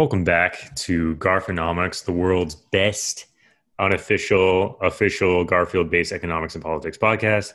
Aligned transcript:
Welcome 0.00 0.24
back 0.24 0.74
to 0.76 1.14
Garphonomics, 1.16 2.06
the 2.06 2.12
world's 2.12 2.54
best 2.54 3.26
unofficial, 3.78 4.78
official 4.80 5.44
Garfield 5.44 5.90
based 5.90 6.10
economics 6.10 6.54
and 6.54 6.64
politics 6.64 6.96
podcast. 6.96 7.52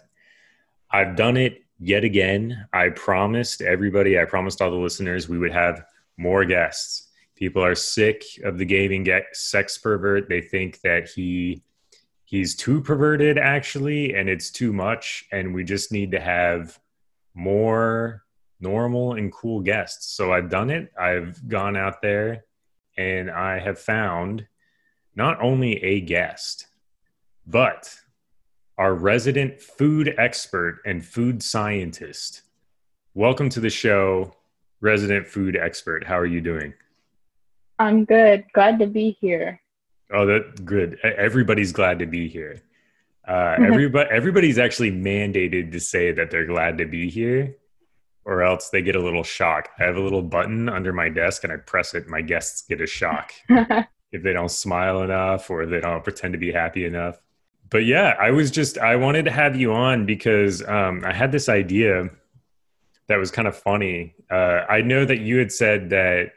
I've 0.91 1.15
done 1.15 1.37
it 1.37 1.63
yet 1.79 2.03
again. 2.03 2.67
I 2.71 2.89
promised 2.89 3.63
everybody, 3.63 4.19
I 4.19 4.25
promised 4.25 4.61
all 4.61 4.69
the 4.69 4.77
listeners 4.77 5.27
we 5.27 5.39
would 5.39 5.53
have 5.53 5.85
more 6.17 6.45
guests. 6.45 7.07
People 7.35 7.65
are 7.65 7.73
sick 7.73 8.23
of 8.43 8.59
the 8.59 8.65
gaming 8.65 9.09
sex 9.33 9.79
pervert. 9.79 10.29
They 10.29 10.41
think 10.41 10.81
that 10.81 11.09
he 11.09 11.63
he's 12.25 12.55
too 12.55 12.79
perverted 12.79 13.39
actually 13.39 14.13
and 14.13 14.29
it's 14.29 14.51
too 14.51 14.71
much 14.71 15.25
and 15.31 15.51
we 15.51 15.63
just 15.63 15.91
need 15.91 16.11
to 16.11 16.19
have 16.19 16.79
more 17.33 18.24
normal 18.59 19.13
and 19.13 19.31
cool 19.31 19.61
guests. 19.61 20.15
So 20.15 20.33
I've 20.33 20.49
done 20.49 20.69
it. 20.69 20.91
I've 20.99 21.47
gone 21.47 21.75
out 21.75 22.01
there 22.01 22.45
and 22.97 23.29
I 23.29 23.59
have 23.59 23.79
found 23.79 24.47
not 25.15 25.41
only 25.41 25.83
a 25.83 26.01
guest, 26.01 26.67
but 27.45 27.93
our 28.77 28.93
resident 28.93 29.61
food 29.61 30.13
expert 30.17 30.81
and 30.85 31.05
food 31.05 31.41
scientist. 31.41 32.43
Welcome 33.13 33.49
to 33.49 33.59
the 33.59 33.69
show, 33.69 34.35
resident 34.81 35.27
food 35.27 35.55
expert. 35.55 36.03
How 36.03 36.17
are 36.17 36.25
you 36.25 36.41
doing? 36.41 36.73
I'm 37.79 38.05
good. 38.05 38.45
Glad 38.53 38.79
to 38.79 38.87
be 38.87 39.17
here. 39.19 39.61
Oh, 40.11 40.25
that 40.25 40.63
good. 40.65 40.99
Everybody's 41.03 41.71
glad 41.71 41.99
to 41.99 42.05
be 42.05 42.27
here. 42.27 42.61
Uh, 43.27 43.55
everybody, 43.59 44.09
everybody's 44.09 44.57
actually 44.57 44.91
mandated 44.91 45.71
to 45.71 45.79
say 45.79 46.11
that 46.11 46.31
they're 46.31 46.45
glad 46.45 46.77
to 46.77 46.85
be 46.85 47.09
here 47.09 47.55
or 48.25 48.41
else 48.41 48.69
they 48.69 48.81
get 48.81 48.95
a 48.95 49.01
little 49.01 49.23
shock. 49.23 49.69
I 49.79 49.83
have 49.83 49.97
a 49.97 50.01
little 50.01 50.21
button 50.21 50.67
under 50.67 50.91
my 50.91 51.09
desk 51.09 51.43
and 51.43 51.53
I 51.53 51.57
press 51.57 51.93
it, 51.93 52.07
my 52.07 52.21
guests 52.21 52.63
get 52.67 52.81
a 52.81 52.87
shock 52.87 53.31
if 53.49 54.23
they 54.23 54.33
don't 54.33 54.49
smile 54.49 55.03
enough 55.03 55.49
or 55.49 55.65
they 55.65 55.79
don't 55.79 56.03
pretend 56.03 56.33
to 56.33 56.39
be 56.39 56.51
happy 56.51 56.85
enough. 56.85 57.19
But 57.69 57.85
yeah, 57.85 58.15
I 58.19 58.31
was 58.31 58.51
just, 58.51 58.77
I 58.77 58.95
wanted 58.95 59.25
to 59.25 59.31
have 59.31 59.55
you 59.55 59.73
on 59.73 60.05
because 60.05 60.65
um, 60.67 61.03
I 61.05 61.13
had 61.13 61.31
this 61.31 61.49
idea 61.49 62.09
that 63.07 63.17
was 63.17 63.31
kind 63.31 63.47
of 63.47 63.55
funny. 63.55 64.15
Uh, 64.29 64.61
I 64.67 64.81
know 64.81 65.05
that 65.05 65.19
you 65.19 65.37
had 65.37 65.51
said 65.51 65.89
that 65.91 66.31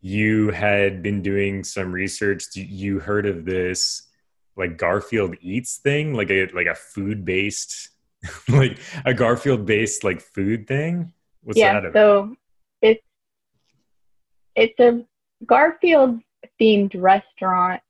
you 0.00 0.50
had 0.50 1.02
been 1.02 1.22
doing 1.22 1.64
some 1.64 1.92
research. 1.92 2.44
You 2.54 3.00
heard 3.00 3.26
of 3.26 3.44
this 3.44 4.02
like 4.56 4.76
Garfield 4.76 5.36
Eats 5.40 5.78
thing, 5.78 6.14
like 6.14 6.30
a 6.30 6.46
like 6.48 6.66
a 6.66 6.74
food 6.74 7.24
based, 7.24 7.90
like 8.48 8.78
a 9.04 9.14
Garfield 9.14 9.66
based 9.66 10.04
like 10.04 10.20
food 10.20 10.66
thing. 10.66 11.12
What's 11.42 11.58
yeah, 11.58 11.80
so 11.92 12.34
it's 12.82 13.02
it's 14.54 14.78
a 14.78 15.04
Garfield 15.46 16.20
themed 16.60 17.00
restaurant. 17.00 17.82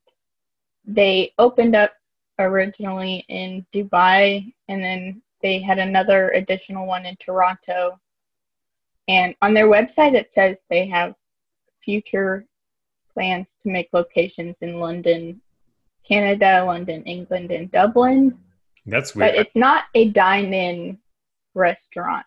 They 0.84 1.32
opened 1.38 1.74
up 1.74 1.92
originally 2.38 3.24
in 3.28 3.66
Dubai 3.74 4.52
and 4.68 4.82
then 4.82 5.22
they 5.42 5.60
had 5.60 5.78
another 5.78 6.30
additional 6.30 6.86
one 6.86 7.06
in 7.06 7.16
Toronto. 7.16 7.98
And 9.08 9.34
on 9.42 9.54
their 9.54 9.66
website 9.66 10.14
it 10.14 10.30
says 10.34 10.56
they 10.68 10.86
have 10.86 11.14
future 11.84 12.46
plans 13.12 13.46
to 13.62 13.70
make 13.70 13.88
locations 13.92 14.54
in 14.60 14.78
London, 14.78 15.40
Canada, 16.06 16.64
London, 16.64 17.02
England, 17.04 17.50
and 17.50 17.70
Dublin. 17.70 18.38
That's 18.86 19.14
weird. 19.14 19.32
But 19.32 19.40
it's 19.40 19.56
not 19.56 19.84
a 19.94 20.08
dine 20.10 20.54
in 20.54 20.98
restaurant 21.54 22.24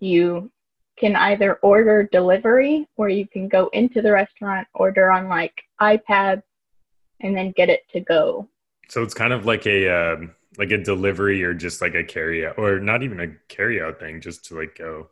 you 0.00 0.50
can 0.98 1.16
either 1.16 1.54
order 1.56 2.08
delivery 2.10 2.88
or 2.96 3.08
you 3.08 3.26
can 3.26 3.48
go 3.48 3.68
into 3.72 4.02
the 4.02 4.12
restaurant, 4.12 4.66
order 4.74 5.10
on 5.10 5.28
like 5.28 5.54
iPad, 5.80 6.42
and 7.20 7.36
then 7.36 7.52
get 7.52 7.68
it 7.68 7.82
to 7.92 8.00
go. 8.00 8.48
So 8.88 9.02
it's 9.02 9.14
kind 9.14 9.32
of 9.32 9.46
like 9.46 9.66
a 9.66 9.88
um, 9.88 10.34
like 10.56 10.70
a 10.70 10.78
delivery 10.78 11.42
or 11.44 11.54
just 11.54 11.80
like 11.80 11.94
a 11.94 12.04
carry 12.04 12.46
out, 12.46 12.58
or 12.58 12.80
not 12.80 13.02
even 13.02 13.20
a 13.20 13.28
carry 13.48 13.80
out 13.80 14.00
thing, 14.00 14.20
just 14.20 14.46
to 14.46 14.58
like 14.58 14.76
go, 14.76 15.08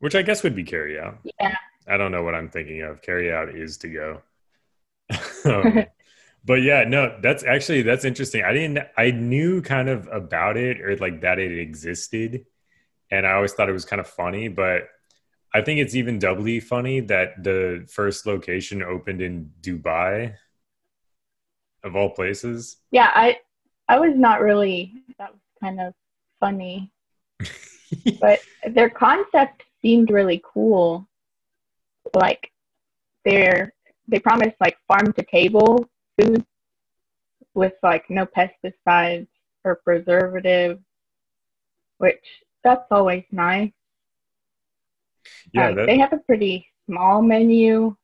which 0.00 0.14
I 0.14 0.22
guess 0.22 0.42
would 0.42 0.56
be 0.56 0.64
carry 0.64 0.98
out. 0.98 1.18
Yeah. 1.40 1.54
I 1.86 1.96
don't 1.96 2.12
know 2.12 2.22
what 2.22 2.34
I'm 2.34 2.50
thinking 2.50 2.82
of. 2.82 3.00
Carry 3.00 3.32
out 3.32 3.48
is 3.54 3.78
to 3.78 3.88
go. 3.88 4.22
um, 5.44 5.84
but 6.44 6.62
yeah, 6.62 6.84
no, 6.84 7.16
that's 7.22 7.44
actually 7.44 7.82
that's 7.82 8.04
interesting. 8.04 8.42
I 8.44 8.52
didn't. 8.52 8.86
I 8.96 9.10
knew 9.10 9.62
kind 9.62 9.88
of 9.88 10.08
about 10.10 10.56
it 10.56 10.80
or 10.80 10.96
like 10.96 11.20
that 11.20 11.38
it 11.38 11.56
existed 11.58 12.44
and 13.10 13.26
I 13.26 13.32
always 13.32 13.52
thought 13.52 13.68
it 13.68 13.72
was 13.72 13.84
kind 13.84 14.00
of 14.00 14.06
funny. 14.06 14.48
But 14.48 14.88
I 15.54 15.62
think 15.62 15.80
it's 15.80 15.94
even 15.94 16.18
doubly 16.18 16.60
funny 16.60 17.00
that 17.00 17.42
the 17.42 17.86
first 17.90 18.26
location 18.26 18.82
opened 18.82 19.22
in 19.22 19.50
Dubai, 19.60 20.34
of 21.84 21.96
all 21.96 22.10
places. 22.10 22.76
Yeah, 22.90 23.10
I 23.14 23.38
I 23.88 23.98
was 23.98 24.12
not 24.14 24.40
really. 24.40 24.92
That 25.18 25.32
was 25.32 25.40
kind 25.60 25.80
of 25.80 25.94
funny, 26.40 26.92
but 28.20 28.40
their 28.68 28.90
concept 28.90 29.64
seemed 29.80 30.10
really 30.10 30.42
cool. 30.44 31.08
Like 32.14 32.50
they're 33.24 33.72
they 34.06 34.18
promised 34.18 34.56
like 34.60 34.76
farm 34.86 35.12
to 35.12 35.22
table 35.22 35.88
food 36.18 36.44
with 37.54 37.74
like 37.82 38.08
no 38.08 38.26
pesticides 38.26 39.28
or 39.64 39.76
preservatives, 39.76 40.80
which 41.98 42.24
that's 42.64 42.86
always 42.90 43.24
nice. 43.30 43.72
Yeah, 45.52 45.68
um, 45.68 45.86
they 45.86 45.98
have 45.98 46.12
a 46.12 46.18
pretty 46.18 46.66
small 46.86 47.22
menu. 47.22 47.96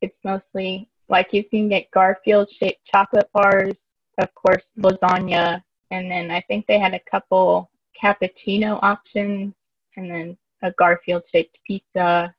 It's 0.00 0.16
mostly 0.24 0.88
like 1.08 1.32
you 1.32 1.44
can 1.44 1.68
get 1.68 1.90
Garfield 1.92 2.48
shaped 2.50 2.84
chocolate 2.92 3.28
bars, 3.32 3.74
of 4.18 4.34
course, 4.34 4.62
lasagna, 4.78 5.62
and 5.90 6.10
then 6.10 6.30
I 6.30 6.40
think 6.42 6.66
they 6.66 6.78
had 6.78 6.94
a 6.94 7.00
couple 7.10 7.70
cappuccino 8.00 8.78
options, 8.82 9.54
and 9.96 10.10
then 10.10 10.36
a 10.62 10.72
Garfield 10.72 11.22
shaped 11.32 11.58
pizza. 11.66 12.34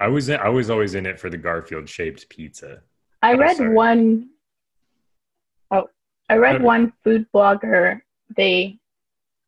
I 0.00 0.08
was 0.08 0.28
in, 0.28 0.38
I 0.38 0.48
was 0.48 0.70
always 0.70 0.94
in 0.94 1.06
it 1.06 1.18
for 1.18 1.28
the 1.28 1.36
Garfield 1.36 1.88
shaped 1.88 2.28
pizza. 2.28 2.82
I 3.22 3.34
oh, 3.34 3.38
read 3.38 3.56
sorry. 3.56 3.74
one 3.74 4.30
oh 5.70 5.88
I 6.28 6.36
read 6.36 6.62
one 6.62 6.92
food 7.02 7.26
blogger. 7.34 8.00
They 8.36 8.78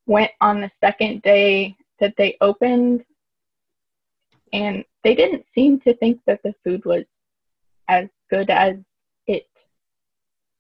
went 0.07 0.31
on 0.41 0.61
the 0.61 0.71
second 0.81 1.23
day 1.23 1.77
that 2.01 2.15
they 2.17 2.37
opened 2.41 3.05
and 4.53 4.85
they 5.05 5.15
didn't 5.15 5.45
seem 5.55 5.81
to 5.81 5.95
think 5.95 6.21
that 6.27 6.43
the 6.43 6.55
food 6.65 6.85
was 6.85 7.05
as 7.89 8.09
good 8.29 8.51
as 8.51 8.77
it 9.27 9.47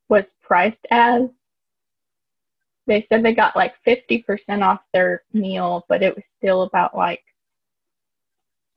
was 0.08 0.24
priced 0.42 0.86
as. 0.90 1.22
They 2.86 3.06
said 3.08 3.24
they 3.24 3.34
got 3.34 3.54
like 3.54 3.74
50% 3.86 4.24
off 4.62 4.80
their 4.92 5.22
meal, 5.32 5.84
but 5.88 6.02
it 6.02 6.14
was 6.14 6.24
still 6.38 6.62
about 6.62 6.96
like, 6.96 7.22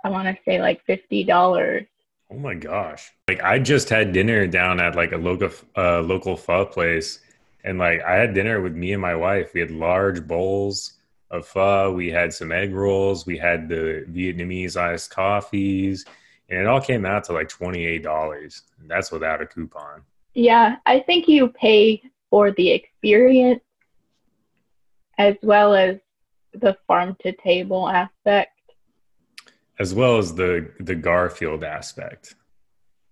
I 0.04 0.10
want 0.10 0.28
to 0.28 0.38
say 0.46 0.62
like 0.62 0.86
$50. 0.88 1.88
Oh 2.30 2.36
my 2.36 2.54
gosh. 2.54 3.12
Like 3.28 3.42
I 3.42 3.60
just 3.60 3.90
had 3.90 4.14
dinner 4.14 4.46
down 4.48 4.80
at 4.80 4.96
like 4.96 5.14
a 5.14 5.18
local 5.18 5.50
uh, 5.78 6.02
local 6.02 6.36
pho 6.36 6.66
place 6.66 7.20
and 7.64 7.78
like 7.78 8.02
I 8.02 8.16
had 8.16 8.34
dinner 8.34 8.62
with 8.62 8.74
me 8.74 8.94
and 8.94 9.02
my 9.02 9.16
wife. 9.16 9.54
We 9.54 9.62
had 9.62 9.72
large 9.72 10.26
bowls 10.28 10.94
of 11.32 11.48
pho. 11.48 11.92
We 11.92 12.10
had 12.12 12.34
some 12.34 12.52
egg 12.52 12.74
rolls. 12.74 13.26
We 13.26 13.38
had 13.38 13.70
the 13.70 14.06
Vietnamese 14.10 14.76
iced 14.76 15.10
coffees, 15.10 16.06
and 16.50 16.60
it 16.60 16.68
all 16.68 16.82
came 16.82 17.06
out 17.06 17.24
to 17.26 17.34
like 17.34 17.50
twenty 17.50 17.86
eight 17.86 18.04
dollars. 18.04 18.64
That's 18.86 19.12
without 19.12 19.42
a 19.42 19.46
coupon. 19.46 20.04
Yeah, 20.34 20.78
I 20.86 21.00
think 21.00 21.28
you 21.28 21.50
pay 21.50 22.02
for 22.30 22.52
the 22.52 22.72
experience 22.72 23.62
as 25.18 25.36
well 25.44 25.76
as 25.76 25.98
the 26.54 26.76
farm 26.88 27.16
to 27.22 27.32
table 27.34 27.88
aspect, 27.88 28.52
as 29.80 29.94
well 29.94 30.18
as 30.18 30.36
the 30.36 30.72
the 30.80 30.96
Garfield 30.96 31.64
aspect. 31.64 32.36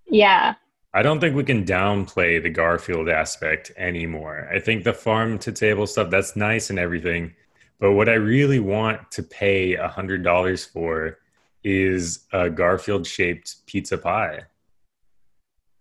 Yeah, 0.07 0.55
I 0.93 1.01
don't 1.01 1.21
think 1.21 1.35
we 1.35 1.45
can 1.45 1.63
downplay 1.63 2.43
the 2.43 2.49
Garfield 2.49 3.07
aspect 3.07 3.71
anymore. 3.77 4.49
I 4.53 4.59
think 4.59 4.83
the 4.83 4.91
farm 4.91 5.39
to 5.39 5.51
table 5.51 5.87
stuff 5.87 6.09
that's 6.09 6.35
nice 6.35 6.69
and 6.69 6.77
everything, 6.77 7.33
but 7.79 7.93
what 7.93 8.09
I 8.09 8.15
really 8.15 8.59
want 8.59 9.09
to 9.11 9.23
pay 9.23 9.75
a 9.75 9.87
hundred 9.87 10.21
dollars 10.21 10.65
for 10.65 11.19
is 11.63 12.27
a 12.33 12.49
Garfield 12.49 13.07
shaped 13.07 13.65
pizza 13.67 13.97
pie. 13.97 14.41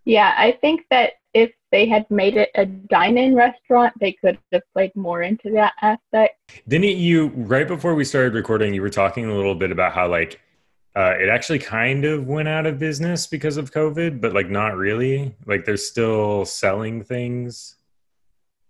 Yeah, 0.04 0.32
I 0.36 0.52
think 0.60 0.82
that 0.90 1.14
if 1.34 1.50
they 1.72 1.88
had 1.88 2.08
made 2.10 2.36
it 2.36 2.50
a 2.54 2.66
dine-in 2.66 3.34
restaurant, 3.34 3.92
they 4.00 4.12
could 4.12 4.38
have 4.52 4.62
played 4.72 4.94
more 4.94 5.22
into 5.22 5.50
that 5.50 5.72
aspect. 5.82 6.38
Didn't 6.68 6.96
you 6.96 7.28
right 7.34 7.66
before 7.66 7.94
we 7.94 8.04
started 8.04 8.34
recording? 8.34 8.74
You 8.74 8.82
were 8.82 8.90
talking 8.90 9.26
a 9.26 9.34
little 9.34 9.54
bit 9.56 9.72
about 9.72 9.92
how 9.92 10.08
like 10.08 10.40
uh, 10.96 11.14
it 11.20 11.28
actually 11.28 11.58
kind 11.58 12.04
of 12.04 12.26
went 12.26 12.48
out 12.48 12.66
of 12.66 12.78
business 12.78 13.26
because 13.26 13.56
of 13.56 13.72
COVID, 13.72 14.20
but 14.20 14.32
like 14.32 14.50
not 14.50 14.76
really. 14.76 15.34
Like 15.46 15.64
they're 15.64 15.76
still 15.76 16.44
selling 16.44 17.04
things. 17.04 17.76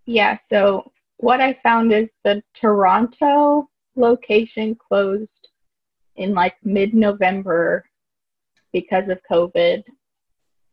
Yeah. 0.06 0.38
So 0.50 0.92
what 1.16 1.40
I 1.40 1.58
found 1.62 1.92
is 1.92 2.08
the 2.24 2.42
Toronto 2.60 3.68
location 3.96 4.74
closed 4.74 5.28
in 6.16 6.34
like 6.34 6.54
mid 6.62 6.94
November 6.94 7.84
because 8.72 9.08
of 9.08 9.18
COVID. 9.30 9.82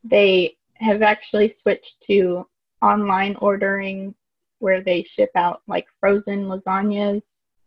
they 0.03 0.55
have 0.75 1.01
actually 1.01 1.55
switched 1.61 1.95
to 2.05 2.45
online 2.81 3.35
ordering 3.37 4.13
where 4.59 4.81
they 4.81 5.03
ship 5.15 5.31
out 5.35 5.61
like 5.67 5.85
frozen 5.99 6.45
lasagnas, 6.45 7.21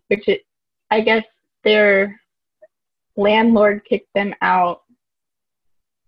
which 0.08 0.26
it, 0.28 0.42
I 0.90 1.00
guess 1.00 1.24
their 1.64 2.20
landlord 3.20 3.84
kicked 3.84 4.12
them 4.14 4.34
out. 4.42 4.82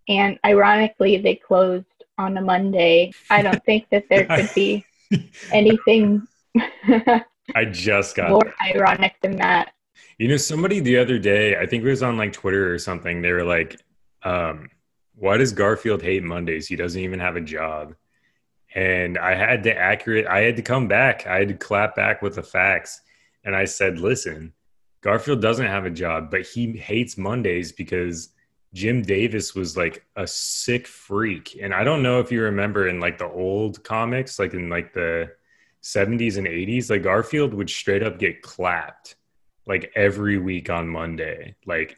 And 0.09 0.39
ironically, 0.45 1.19
they 1.19 1.37
closed 1.37 1.87
on 2.19 2.37
a 2.37 2.43
Monday. 2.43 3.13
I 3.31 3.43
don't 3.43 3.65
think 3.67 3.89
that 3.91 4.09
there 4.09 4.27
could 4.27 4.51
be 4.55 4.85
anything 5.53 6.27
I 7.55 7.65
just 7.71 8.15
got 8.15 8.31
more 8.31 8.55
ironic 8.61 9.17
than 9.23 9.37
that. 9.37 9.73
You 10.19 10.29
know, 10.29 10.37
somebody 10.37 10.81
the 10.81 10.99
other 10.99 11.19
day, 11.19 11.57
I 11.57 11.67
think 11.67 11.85
it 11.85 11.89
was 11.89 12.03
on 12.03 12.17
like 12.17 12.33
Twitter 12.33 12.73
or 12.73 12.79
something, 12.79 13.23
they 13.23 13.33
were 13.33 13.45
like, 13.45 13.81
um, 14.23 14.69
why 15.15 15.37
does 15.37 15.53
Garfield 15.53 16.03
hate 16.03 16.23
Mondays? 16.23 16.67
He 16.67 16.77
doesn't 16.77 17.01
even 17.01 17.21
have 17.21 17.37
a 17.37 17.41
job. 17.41 17.95
And 18.75 19.19
I 19.19 19.35
had 19.35 19.63
to 19.65 19.77
accurate, 19.77 20.27
I 20.27 20.41
had 20.41 20.57
to 20.57 20.63
come 20.63 20.89
back. 20.89 21.27
I 21.27 21.39
had 21.41 21.49
to 21.49 21.55
clap 21.55 21.95
back 21.95 22.23
with 22.23 22.37
the 22.37 22.43
facts. 22.43 23.03
And 23.45 23.55
I 23.55 23.65
said, 23.65 23.99
listen, 23.99 24.53
Garfield 25.03 25.43
doesn't 25.43 25.67
have 25.67 25.85
a 25.85 25.91
job, 25.91 26.31
but 26.31 26.43
he 26.43 26.77
hates 26.77 27.19
Mondays 27.19 27.73
because 27.73 28.31
Jim 28.73 29.03
Davis 29.03 29.55
was 29.55 29.77
like 29.77 30.07
a 30.17 30.27
sick 30.27 30.87
freak. 30.87 31.59
And 31.61 31.75
I 31.75 31.85
don't 31.85 32.03
know 32.03 32.21
if 32.21 32.33
you 32.33 32.43
remember 32.43 32.89
in 32.89 33.01
like 33.01 33.19
the 33.19 33.29
old 33.29 33.85
comics, 33.85 34.39
like 34.39 34.55
in 34.55 34.69
like 34.69 34.95
the 34.95 35.31
70s 35.83 36.39
and 36.39 36.47
80s, 36.47 36.89
like 36.89 37.03
Garfield 37.03 37.53
would 37.53 37.69
straight 37.69 38.03
up 38.03 38.19
get 38.19 38.43
clapped 38.43 39.17
like 39.67 39.93
every 39.95 40.39
week 40.39 40.71
on 40.71 40.89
Monday. 40.89 41.57
Like 41.67 41.97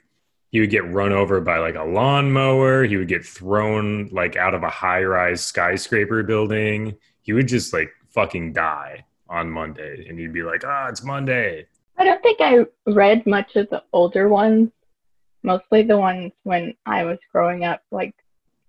he 0.51 0.61
would 0.61 0.71
get 0.71 0.91
run 0.91 1.13
over 1.13 1.41
by 1.41 1.59
like 1.59 1.77
a 1.77 1.85
lawnmower. 1.85 2.85
He 2.85 2.97
would 2.97 3.09
get 3.09 3.25
thrown 3.25 4.09
like 4.13 4.37
out 4.37 4.55
of 4.55 4.63
a 4.63 4.71
high 4.71 5.05
rise 5.05 5.45
skyscraper 5.45 6.23
building. 6.23 6.97
He 7.21 7.35
would 7.35 7.49
just 7.49 7.73
like 7.73 7.91
fucking 8.09 8.55
die 8.55 9.05
on 9.29 9.51
Monday. 9.51 10.07
And 10.09 10.19
he'd 10.19 10.33
be 10.33 10.43
like, 10.43 10.63
ah, 10.65 10.85
oh, 10.87 10.89
it's 10.89 11.05
Monday. 11.05 11.67
I 11.97 12.05
don't 12.05 12.23
think 12.23 12.41
I 12.41 12.67
read 12.87 13.27
much 13.27 13.57
of 13.57 13.71
the 13.71 13.83
older 13.93 14.29
ones, 14.29 14.71
mostly 15.43 15.83
the 15.83 15.99
ones 15.99 16.33
when 16.43 16.75
I 16.85 17.05
was 17.05 17.19
growing 17.33 17.65
up, 17.65 17.83
like 17.91 18.15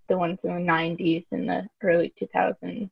the 0.07 0.18
ones 0.18 0.39
in 0.44 0.54
the 0.54 0.72
90s 0.72 1.25
and 1.31 1.50
the 1.50 1.68
early 1.81 2.13
2000s. 2.22 2.89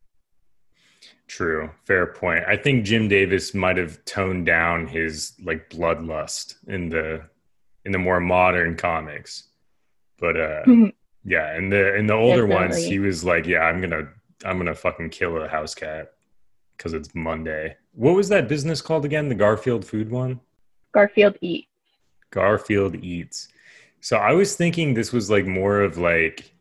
True. 1.28 1.70
Fair 1.86 2.08
point. 2.08 2.44
I 2.48 2.56
think 2.56 2.86
Jim 2.86 3.08
Davis 3.08 3.54
might 3.54 3.78
have 3.78 4.04
toned 4.06 4.46
down 4.46 4.88
his 4.88 5.34
like 5.44 5.70
bloodlust 5.70 6.56
in 6.68 6.90
the 6.90 7.24
in 7.86 7.92
the 7.92 8.00
more 8.00 8.20
modern 8.20 8.76
comics. 8.76 9.50
But 10.20 10.38
uh 10.38 10.64
mm-hmm. 10.64 10.90
yeah, 11.26 11.58
in 11.58 11.70
the 11.70 11.96
in 11.96 12.08
the 12.08 12.14
older 12.14 12.48
Definitely. 12.48 12.76
ones 12.76 12.86
he 12.86 13.00
was 13.00 13.24
like, 13.24 13.46
yeah, 13.46 13.62
I'm 13.62 13.80
going 13.80 13.92
to 13.92 14.08
I'm 14.46 14.58
going 14.58 14.68
to 14.68 14.76
fucking 14.76 15.10
kill 15.10 15.42
a 15.42 15.48
house 15.48 15.76
cat 15.76 16.14
cuz 16.78 16.94
it's 16.94 17.14
Monday. 17.16 17.78
What 17.94 18.16
was 18.16 18.30
that 18.30 18.48
business 18.48 18.82
called 18.82 19.06
again? 19.06 19.30
The 19.30 19.36
Garfield 19.36 19.86
food 19.86 20.10
one? 20.10 20.40
Garfield 20.94 21.38
Eat. 21.42 21.68
Garfield 22.32 22.96
Eats. 22.96 23.48
So 24.02 24.18
I 24.18 24.34
was 24.34 24.56
thinking 24.56 24.94
this 24.94 25.14
was 25.14 25.30
like 25.30 25.46
more 25.46 25.82
of 25.82 25.98
like 25.98 26.52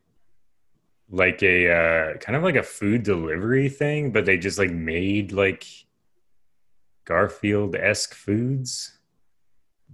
like 1.10 1.42
a 1.42 1.70
uh, 1.70 2.16
kind 2.18 2.36
of 2.36 2.42
like 2.42 2.56
a 2.56 2.62
food 2.62 3.02
delivery 3.02 3.68
thing, 3.68 4.12
but 4.12 4.24
they 4.24 4.38
just 4.38 4.58
like 4.58 4.70
made 4.70 5.32
like 5.32 5.66
Garfield 7.04 7.76
esque 7.76 8.14
foods. 8.14 8.98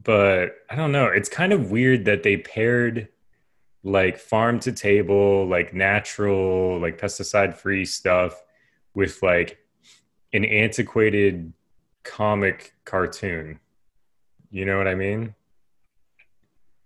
But 0.03 0.57
I 0.71 0.77
don't 0.77 0.93
know. 0.93 1.07
It's 1.07 1.29
kind 1.29 1.53
of 1.53 1.71
weird 1.71 2.05
that 2.05 2.23
they 2.23 2.37
paired 2.37 3.09
like 3.83 4.19
farm 4.19 4.61
to 4.61 4.73
table, 4.73 5.47
like 5.47 5.73
natural, 5.73 6.79
like 6.81 7.01
pesticide 7.01 7.55
free 7.55 7.85
stuff 7.85 8.41
with 8.95 9.23
like 9.23 9.59
an 10.33 10.45
antiquated 10.45 11.53
comic 12.05 12.75
cartoon. 12.85 13.61
You 14.51 14.65
know 14.65 14.79
what 14.79 14.89
I 14.89 14.95
mean? 14.95 15.35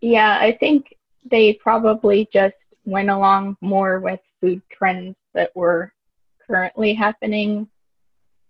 Yeah, 0.00 0.38
I 0.40 0.52
think 0.58 0.96
they 1.30 1.54
probably 1.54 2.28
just 2.32 2.56
went 2.84 3.10
along 3.10 3.56
more 3.60 4.00
with 4.00 4.20
food 4.40 4.62
trends 4.70 5.14
that 5.34 5.54
were 5.54 5.92
currently 6.46 6.92
happening 6.92 7.68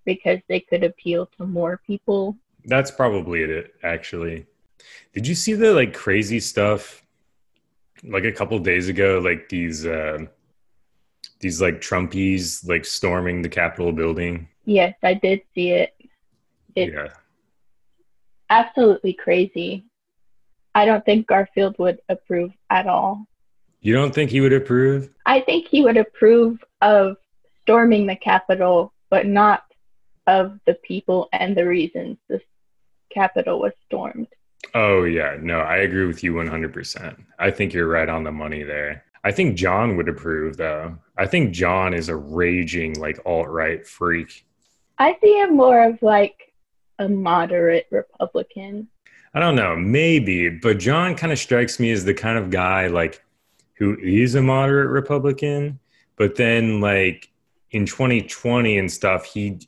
because 0.05 0.39
they 0.49 0.61
could 0.61 0.83
appeal 0.83 1.29
to 1.37 1.47
more 1.47 1.81
people. 1.87 2.37
That's 2.65 2.91
probably 2.91 3.43
it 3.43 3.75
actually. 3.83 4.47
Did 5.12 5.27
you 5.27 5.35
see 5.35 5.53
the 5.53 5.73
like 5.73 5.95
crazy 5.95 6.41
stuff 6.41 7.03
like 8.03 8.25
a 8.25 8.33
couple 8.33 8.59
days 8.59 8.88
ago 8.88 9.21
like 9.23 9.49
these 9.49 9.87
uh 9.87 10.19
these 11.41 11.61
like 11.61 11.81
Trumpies 11.81 12.67
like 12.67 12.85
storming 12.85 13.43
the 13.43 13.49
Capitol 13.49 13.93
building? 13.93 14.49
Yes, 14.64 14.94
I 15.03 15.14
did 15.14 15.43
see 15.55 15.70
it. 15.70 15.94
It's 16.75 16.93
yeah. 16.94 17.09
absolutely 18.49 19.12
crazy. 19.12 19.85
I 20.75 20.87
don't 20.87 21.05
think 21.05 21.26
Garfield 21.26 21.76
would 21.79 22.00
approve 22.09 22.53
at 22.70 22.87
all. 22.87 23.26
You 23.81 23.94
don't 23.94 24.14
think 24.14 24.31
he 24.31 24.41
would 24.41 24.53
approve? 24.53 25.11
I 25.26 25.41
think 25.41 25.67
he 25.69 25.82
would 25.82 25.97
approve 25.97 26.62
of 26.81 27.17
storming 27.62 28.06
the 28.06 28.17
Capitol, 28.17 28.93
but 29.11 29.26
not 29.26 29.64
of 30.26 30.59
the 30.67 30.75
people 30.75 31.29
and 31.32 31.56
the 31.56 31.67
reasons 31.67 32.17
the 32.29 32.41
Capitol 33.12 33.59
was 33.61 33.73
stormed. 33.87 34.29
Oh, 34.75 35.05
yeah. 35.05 35.37
No, 35.41 35.59
I 35.59 35.79
agree 35.79 36.06
with 36.06 36.23
you 36.23 36.32
100%. 36.35 37.17
I 37.38 37.50
think 37.50 37.75
you're 37.75 37.88
right 37.88 38.09
on 38.09 38.25
the 38.25 38.32
money 38.32 38.62
there. 38.62 39.05
I 39.25 39.32
think 39.32 39.56
John 39.56 39.97
would 39.97 40.09
approve, 40.09 40.56
though. 40.56 40.97
I 41.17 41.26
think 41.26 41.53
John 41.53 41.94
is 41.94 42.09
a 42.09 42.17
raging, 42.17 42.99
like, 42.99 43.20
alt 43.26 43.49
right 43.49 43.87
freak. 43.87 44.47
I 45.02 45.19
see 45.20 45.40
him 45.40 45.56
more 45.56 45.82
of 45.82 46.00
like 46.00 46.54
a 47.00 47.08
moderate 47.08 47.88
Republican. 47.90 48.87
I 49.34 49.40
don't 49.40 49.56
know, 49.56 49.75
maybe, 49.75 50.49
but 50.49 50.78
John 50.78 51.16
kind 51.16 51.32
of 51.32 51.40
strikes 51.40 51.81
me 51.81 51.90
as 51.90 52.04
the 52.04 52.14
kind 52.14 52.38
of 52.38 52.50
guy 52.50 52.87
like 52.87 53.20
who 53.75 53.99
is 53.99 54.37
a 54.37 54.43
moderate 54.43 54.90
Republican, 54.90 55.81
but 56.14 56.37
then 56.37 56.81
like 56.81 57.32
in 57.72 57.84
2020 57.84 58.78
and 58.78 58.93
stuff, 58.93 59.25
he 59.25 59.58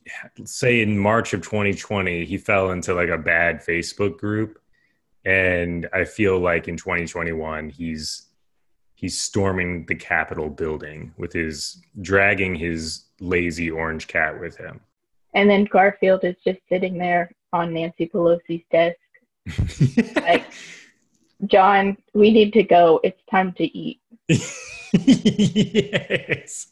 say 0.45 0.83
in 0.83 0.97
March 0.97 1.35
of 1.35 1.43
2020, 1.43 2.25
he 2.25 2.39
fell 2.39 2.71
into 2.71 2.95
like 2.95 3.09
a 3.09 3.19
bad 3.19 3.61
Facebook 3.61 4.19
group. 4.19 4.61
And 5.25 5.89
I 5.93 6.05
feel 6.05 6.39
like 6.39 6.69
in 6.69 6.77
2021, 6.77 7.71
he's 7.71 8.29
he's 8.95 9.21
storming 9.21 9.85
the 9.87 9.97
Capitol 9.97 10.49
building 10.49 11.13
with 11.17 11.33
his 11.33 11.83
dragging 12.03 12.55
his 12.55 13.07
lazy 13.19 13.69
orange 13.69 14.07
cat 14.07 14.39
with 14.39 14.57
him. 14.57 14.81
And 15.35 15.51
then 15.51 15.65
Garfield 15.65 16.25
is 16.25 16.37
just 16.45 16.61
sitting 16.69 16.97
there 16.97 17.31
on 17.53 17.75
Nancy 17.75 18.09
Pelosi's 18.13 18.65
desk. 18.71 18.97
like, 20.17 20.45
John, 21.47 21.97
we 22.15 22.31
need 22.33 22.53
to 22.55 22.63
go. 22.63 23.01
It's 23.03 23.21
time 23.31 23.53
to 23.55 23.65
eat. 23.65 24.01
yes. 24.93 26.69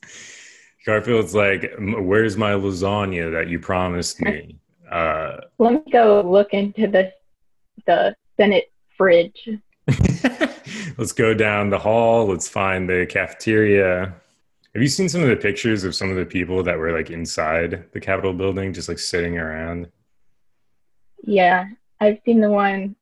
Garfield's 0.87 1.35
like, 1.35 1.73
"Where's 1.79 2.37
my 2.37 2.53
lasagna 2.53 3.33
that 3.33 3.49
you 3.49 3.59
promised 3.59 4.21
me?" 4.21 4.57
Uh, 4.91 5.41
Let 5.59 5.73
me 5.73 5.83
go 5.91 6.21
look 6.21 6.53
into 6.53 6.87
the 6.87 7.11
the 7.87 8.15
Senate 8.37 8.71
fridge. 8.99 9.49
Let's 10.99 11.13
go 11.13 11.33
down 11.33 11.71
the 11.71 11.79
hall. 11.79 12.27
Let's 12.27 12.47
find 12.47 12.87
the 12.87 13.07
cafeteria. 13.09 14.15
Have 14.75 14.83
you 14.83 14.89
seen 14.89 15.09
some 15.09 15.23
of 15.23 15.29
the 15.29 15.37
pictures 15.37 15.85
of 15.85 15.95
some 15.95 16.11
of 16.11 16.17
the 16.17 16.25
people 16.25 16.63
that 16.63 16.79
were 16.79 16.93
like 16.93 17.11
inside 17.11 17.87
the 17.93 18.01
Capitol 18.01 18.33
building, 18.33 18.73
just 18.73 18.89
like 18.89 18.99
sitting 18.99 19.39
around? 19.39 19.91
Yeah, 21.23 21.67
I've 22.01 22.19
seen 22.25 22.41
the 22.41 22.51
one 22.51 22.97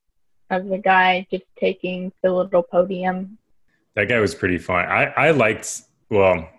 of 0.49 0.67
the 0.67 0.77
guy 0.77 1.25
just 1.31 1.45
taking 1.57 2.11
the 2.21 2.31
little 2.31 2.61
podium 2.61 3.37
that 3.95 4.07
guy 4.07 4.19
was 4.19 4.35
pretty 4.35 4.57
fun. 4.57 4.85
I 4.85 5.05
I 5.17 5.31
liked. 5.31 5.81
Well, 6.09 6.49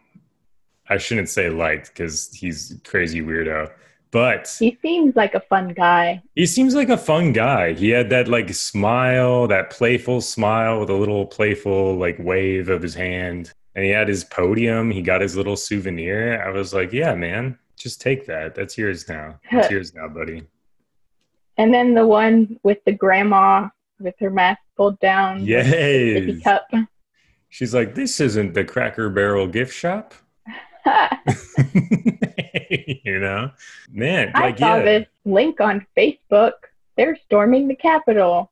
I 0.88 0.98
shouldn't 0.98 1.28
say 1.28 1.48
liked 1.48 1.88
because 1.88 2.32
he's 2.32 2.78
crazy 2.84 3.20
weirdo. 3.20 3.70
But 4.10 4.54
he 4.58 4.76
seems 4.82 5.16
like 5.16 5.34
a 5.34 5.40
fun 5.40 5.72
guy. 5.72 6.22
He 6.34 6.44
seems 6.44 6.74
like 6.74 6.90
a 6.90 6.98
fun 6.98 7.32
guy. 7.32 7.72
He 7.72 7.88
had 7.88 8.10
that 8.10 8.28
like 8.28 8.52
smile, 8.52 9.46
that 9.48 9.70
playful 9.70 10.20
smile 10.20 10.80
with 10.80 10.90
a 10.90 10.94
little 10.94 11.24
playful 11.24 11.96
like 11.96 12.18
wave 12.18 12.68
of 12.68 12.82
his 12.82 12.94
hand. 12.94 13.52
And 13.74 13.84
he 13.84 13.90
had 13.90 14.08
his 14.08 14.24
podium. 14.24 14.90
He 14.90 15.02
got 15.02 15.20
his 15.20 15.36
little 15.36 15.56
souvenir. 15.56 16.42
I 16.42 16.50
was 16.50 16.74
like, 16.74 16.92
yeah, 16.92 17.14
man, 17.14 17.58
just 17.76 18.00
take 18.00 18.26
that. 18.26 18.54
That's 18.54 18.76
yours 18.76 19.08
now. 19.08 19.38
That's 19.50 19.70
yours 19.70 19.94
now, 19.94 20.08
buddy. 20.08 20.42
And 21.58 21.72
then 21.72 21.94
the 21.94 22.06
one 22.06 22.58
with 22.62 22.84
the 22.84 22.92
grandma 22.92 23.68
with 24.00 24.14
her 24.20 24.30
mask 24.30 24.60
pulled 24.76 24.98
down. 25.00 25.44
Yes. 25.44 26.42
Cup. 26.42 26.66
She's 27.48 27.74
like, 27.74 27.94
this 27.94 28.20
isn't 28.20 28.54
the 28.54 28.64
Cracker 28.64 29.10
Barrel 29.10 29.46
gift 29.46 29.74
shop. 29.74 30.14
you 32.70 33.18
know, 33.20 33.50
man. 33.90 34.32
I 34.34 34.40
like, 34.40 34.58
saw 34.58 34.76
yeah. 34.76 34.82
this 34.82 35.06
link 35.24 35.60
on 35.60 35.86
Facebook. 35.96 36.52
They're 36.96 37.16
storming 37.24 37.68
the 37.68 37.76
Capitol. 37.76 38.50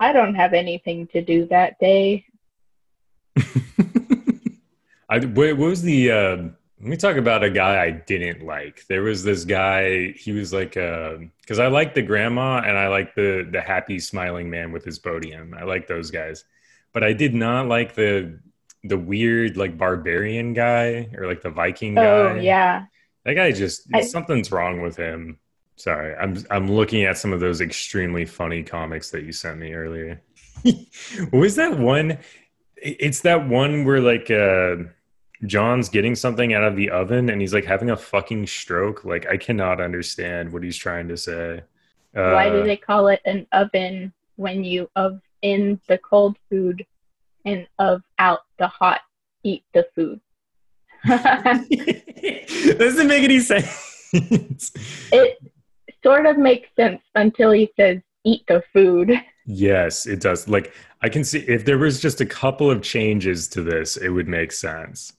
I 0.00 0.12
don't 0.12 0.34
have 0.34 0.52
anything 0.52 1.06
to 1.08 1.22
do 1.22 1.46
that 1.46 1.78
day. 1.78 2.24
I 5.12 5.18
what 5.18 5.58
was 5.58 5.82
the 5.82 6.10
uh, 6.10 6.36
let 6.36 6.88
me 6.88 6.96
talk 6.96 7.16
about 7.16 7.44
a 7.44 7.50
guy 7.50 7.84
I 7.84 7.90
didn't 7.90 8.46
like. 8.46 8.86
There 8.86 9.02
was 9.02 9.22
this 9.22 9.44
guy. 9.44 10.12
He 10.12 10.32
was 10.32 10.54
like, 10.54 10.70
because 10.70 11.58
uh, 11.58 11.64
I 11.64 11.68
like 11.68 11.94
the 11.94 12.00
grandma 12.00 12.62
and 12.64 12.78
I 12.78 12.88
like 12.88 13.14
the 13.14 13.46
the 13.48 13.60
happy 13.60 13.98
smiling 13.98 14.48
man 14.48 14.72
with 14.72 14.84
his 14.84 14.98
podium. 14.98 15.54
I 15.56 15.64
like 15.64 15.86
those 15.86 16.10
guys, 16.10 16.44
but 16.94 17.04
I 17.04 17.12
did 17.12 17.34
not 17.34 17.68
like 17.68 17.94
the 17.94 18.40
the 18.84 18.96
weird 18.96 19.58
like 19.58 19.76
barbarian 19.76 20.54
guy 20.54 21.10
or 21.14 21.26
like 21.26 21.42
the 21.42 21.50
Viking 21.50 21.94
guy. 21.94 22.04
Oh 22.04 22.34
yeah, 22.36 22.86
that 23.26 23.34
guy 23.34 23.52
just 23.52 23.82
I, 23.92 24.00
something's 24.00 24.50
wrong 24.50 24.80
with 24.80 24.96
him. 24.96 25.38
Sorry, 25.76 26.16
I'm 26.16 26.42
I'm 26.50 26.72
looking 26.72 27.04
at 27.04 27.18
some 27.18 27.34
of 27.34 27.40
those 27.40 27.60
extremely 27.60 28.24
funny 28.24 28.62
comics 28.62 29.10
that 29.10 29.24
you 29.24 29.32
sent 29.32 29.58
me 29.58 29.74
earlier. 29.74 30.22
what 30.62 31.32
was 31.32 31.56
that 31.56 31.78
one? 31.78 32.16
It's 32.76 33.20
that 33.20 33.46
one 33.46 33.84
where 33.84 34.00
like. 34.00 34.30
uh 34.30 34.88
John's 35.46 35.88
getting 35.88 36.14
something 36.14 36.54
out 36.54 36.62
of 36.62 36.76
the 36.76 36.90
oven 36.90 37.30
and 37.30 37.40
he's 37.40 37.52
like 37.52 37.64
having 37.64 37.90
a 37.90 37.96
fucking 37.96 38.46
stroke. 38.46 39.04
Like 39.04 39.26
I 39.26 39.36
cannot 39.36 39.80
understand 39.80 40.52
what 40.52 40.62
he's 40.62 40.76
trying 40.76 41.08
to 41.08 41.16
say. 41.16 41.62
Uh, 42.14 42.32
Why 42.32 42.48
do 42.50 42.62
they 42.62 42.76
call 42.76 43.08
it 43.08 43.20
an 43.24 43.46
oven 43.52 44.12
when 44.36 44.62
you 44.62 44.88
of 44.96 45.20
in 45.42 45.80
the 45.88 45.98
cold 45.98 46.36
food 46.48 46.86
and 47.44 47.66
of 47.78 48.02
out 48.18 48.40
the 48.58 48.68
hot 48.68 49.00
eat 49.42 49.64
the 49.74 49.86
food? 49.94 50.20
Doesn't 52.78 53.08
make 53.08 53.24
any 53.24 53.40
sense. 53.40 54.12
it 54.12 55.38
sort 56.04 56.26
of 56.26 56.38
makes 56.38 56.68
sense 56.76 57.02
until 57.16 57.50
he 57.50 57.72
says 57.76 57.98
eat 58.24 58.44
the 58.46 58.62
food. 58.72 59.20
Yes, 59.44 60.06
it 60.06 60.20
does. 60.20 60.46
Like 60.48 60.72
I 61.00 61.08
can 61.08 61.24
see 61.24 61.40
if 61.40 61.64
there 61.64 61.78
was 61.78 62.00
just 62.00 62.20
a 62.20 62.26
couple 62.26 62.70
of 62.70 62.82
changes 62.82 63.48
to 63.48 63.62
this, 63.62 63.96
it 63.96 64.10
would 64.10 64.28
make 64.28 64.52
sense. 64.52 65.14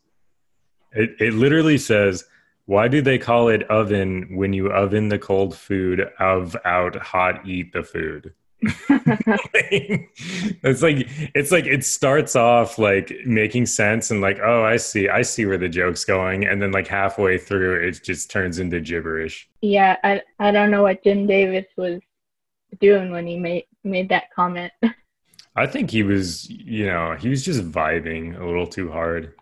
It, 0.95 1.15
it 1.19 1.33
literally 1.33 1.77
says, 1.77 2.25
why 2.65 2.87
do 2.87 3.01
they 3.01 3.17
call 3.17 3.49
it 3.49 3.63
oven 3.69 4.35
when 4.37 4.53
you 4.53 4.71
oven 4.71 5.09
the 5.09 5.19
cold 5.19 5.55
food 5.55 6.01
of 6.19 6.55
out 6.65 6.95
hot 6.95 7.45
eat 7.47 7.73
the 7.73 7.83
food? 7.83 8.33
it's 10.61 10.81
like 10.81 11.05
it's 11.35 11.51
like 11.51 11.65
it 11.65 11.83
starts 11.83 12.33
off 12.37 12.79
like 12.79 13.13
making 13.25 13.65
sense 13.65 14.09
and 14.09 14.21
like 14.21 14.39
oh 14.41 14.63
I 14.63 14.77
see 14.77 15.09
I 15.09 15.21
see 15.21 15.45
where 15.45 15.57
the 15.57 15.67
joke's 15.67 16.05
going 16.05 16.45
and 16.45 16.61
then 16.61 16.71
like 16.71 16.87
halfway 16.87 17.37
through 17.37 17.85
it 17.85 18.01
just 18.01 18.31
turns 18.31 18.59
into 18.59 18.79
gibberish. 18.79 19.49
Yeah, 19.61 19.97
I 20.05 20.21
I 20.39 20.51
don't 20.51 20.71
know 20.71 20.83
what 20.83 21.03
Jim 21.03 21.27
Davis 21.27 21.65
was 21.75 21.99
doing 22.79 23.11
when 23.11 23.27
he 23.27 23.37
made 23.37 23.65
made 23.83 24.07
that 24.09 24.31
comment. 24.33 24.71
I 25.55 25.67
think 25.67 25.91
he 25.91 26.03
was, 26.03 26.49
you 26.49 26.87
know, 26.87 27.15
he 27.19 27.29
was 27.29 27.45
just 27.45 27.61
vibing 27.69 28.39
a 28.39 28.45
little 28.45 28.65
too 28.65 28.89
hard. 28.89 29.33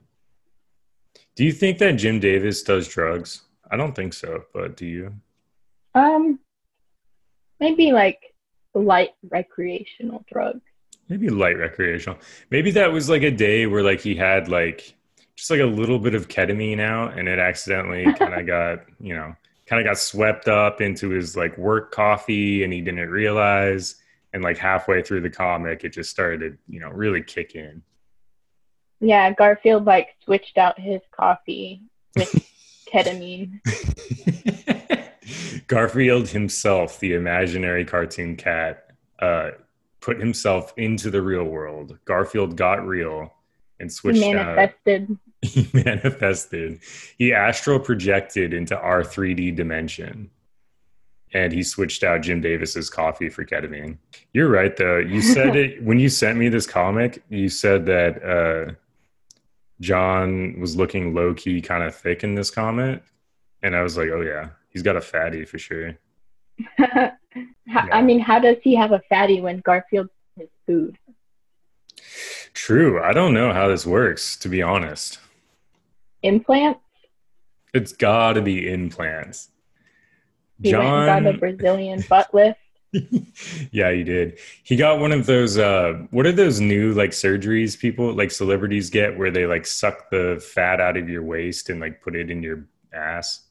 Do 1.35 1.45
you 1.45 1.51
think 1.51 1.77
that 1.79 1.93
Jim 1.93 2.19
Davis 2.19 2.61
does 2.61 2.87
drugs? 2.87 3.41
I 3.69 3.77
don't 3.77 3.95
think 3.95 4.13
so, 4.13 4.43
but 4.53 4.75
do 4.75 4.85
you? 4.85 5.13
Um, 5.95 6.39
maybe 7.59 7.91
like 7.93 8.33
light 8.73 9.11
recreational 9.29 10.25
drugs. 10.31 10.61
Maybe 11.07 11.29
light 11.29 11.57
recreational. 11.57 12.19
Maybe 12.49 12.71
that 12.71 12.91
was 12.91 13.09
like 13.09 13.23
a 13.23 13.31
day 13.31 13.65
where 13.65 13.83
like 13.83 14.01
he 14.01 14.15
had 14.15 14.49
like 14.49 14.93
just 15.35 15.49
like 15.49 15.61
a 15.61 15.65
little 15.65 15.99
bit 15.99 16.15
of 16.15 16.27
ketamine 16.27 16.79
out, 16.79 17.17
and 17.17 17.27
it 17.27 17.39
accidentally 17.39 18.05
kind 18.17 18.33
of 18.33 18.45
got 18.45 18.85
you 18.99 19.15
know 19.15 19.35
kind 19.65 19.79
of 19.79 19.89
got 19.89 19.97
swept 19.97 20.47
up 20.49 20.81
into 20.81 21.09
his 21.09 21.37
like 21.37 21.57
work 21.57 21.91
coffee, 21.91 22.63
and 22.63 22.73
he 22.73 22.81
didn't 22.81 23.09
realize. 23.09 23.95
And 24.33 24.43
like 24.43 24.57
halfway 24.57 25.01
through 25.01 25.21
the 25.21 25.29
comic, 25.29 25.83
it 25.83 25.89
just 25.89 26.09
started 26.09 26.39
to 26.39 26.57
you 26.73 26.79
know 26.79 26.89
really 26.89 27.23
kick 27.23 27.55
in. 27.55 27.81
Yeah, 29.01 29.33
Garfield 29.33 29.85
like 29.85 30.09
switched 30.23 30.57
out 30.57 30.79
his 30.79 31.01
coffee 31.11 31.81
with 32.15 32.31
ketamine. 32.93 33.59
Garfield 35.67 36.29
himself, 36.29 36.99
the 36.99 37.13
imaginary 37.13 37.83
cartoon 37.83 38.35
cat, 38.35 38.91
uh, 39.19 39.51
put 40.01 40.19
himself 40.19 40.73
into 40.77 41.09
the 41.09 41.21
real 41.21 41.43
world. 41.43 41.97
Garfield 42.05 42.55
got 42.55 42.85
real 42.85 43.33
and 43.79 43.91
switched 43.91 44.21
he 44.21 44.33
manifested. 44.33 45.11
out. 45.11 45.17
He 45.43 45.67
manifested. 45.73 46.81
He 47.17 47.33
astral 47.33 47.79
projected 47.79 48.53
into 48.53 48.77
our 48.77 49.01
3D 49.01 49.55
dimension. 49.55 50.29
And 51.33 51.51
he 51.51 51.63
switched 51.63 52.03
out 52.03 52.21
Jim 52.21 52.41
Davis's 52.41 52.91
coffee 52.91 53.29
for 53.29 53.43
ketamine. 53.43 53.97
You're 54.33 54.49
right, 54.49 54.77
though. 54.77 54.99
You 54.99 55.19
said 55.23 55.55
it 55.55 55.81
when 55.81 55.97
you 55.97 56.09
sent 56.09 56.37
me 56.37 56.49
this 56.49 56.67
comic. 56.67 57.23
You 57.29 57.49
said 57.49 57.87
that 57.87 58.21
uh, 58.23 58.73
John 59.81 60.59
was 60.59 60.77
looking 60.77 61.13
low 61.13 61.33
key 61.33 61.59
kind 61.59 61.83
of 61.83 61.93
thick 61.93 62.23
in 62.23 62.35
this 62.35 62.49
comment. 62.49 63.01
And 63.63 63.75
I 63.75 63.81
was 63.81 63.97
like, 63.97 64.09
oh, 64.09 64.21
yeah, 64.21 64.49
he's 64.69 64.83
got 64.83 64.95
a 64.95 65.01
fatty 65.01 65.43
for 65.43 65.57
sure. 65.57 65.97
yeah. 66.79 67.11
I 67.65 68.01
mean, 68.01 68.19
how 68.19 68.39
does 68.39 68.57
he 68.63 68.75
have 68.75 68.91
a 68.91 69.01
fatty 69.09 69.41
when 69.41 69.59
Garfield 69.59 70.07
is 70.39 70.49
food? 70.65 70.97
True. 72.53 73.01
I 73.01 73.11
don't 73.11 73.33
know 73.33 73.53
how 73.53 73.67
this 73.67 73.85
works, 73.85 74.37
to 74.37 74.49
be 74.49 74.61
honest. 74.61 75.19
Implants? 76.21 76.79
It's 77.73 77.93
got 77.93 78.33
to 78.33 78.41
be 78.41 78.71
implants. 78.71 79.49
He 80.61 80.71
John 80.71 81.23
got 81.23 81.25
a 81.25 81.37
Brazilian 81.37 82.03
butt 82.07 82.33
lift. 82.33 82.59
yeah, 83.71 83.91
he 83.91 84.03
did. 84.03 84.37
He 84.63 84.75
got 84.75 84.99
one 84.99 85.11
of 85.11 85.25
those. 85.25 85.57
Uh, 85.57 86.05
what 86.11 86.25
are 86.25 86.31
those 86.31 86.59
new 86.59 86.93
like 86.93 87.11
surgeries 87.11 87.79
people 87.79 88.13
like 88.13 88.31
celebrities 88.31 88.89
get 88.89 89.17
where 89.17 89.31
they 89.31 89.45
like 89.45 89.65
suck 89.65 90.09
the 90.09 90.43
fat 90.53 90.81
out 90.81 90.97
of 90.97 91.07
your 91.07 91.23
waist 91.23 91.69
and 91.69 91.79
like 91.79 92.01
put 92.01 92.15
it 92.15 92.29
in 92.29 92.43
your 92.43 92.67
ass? 92.93 93.45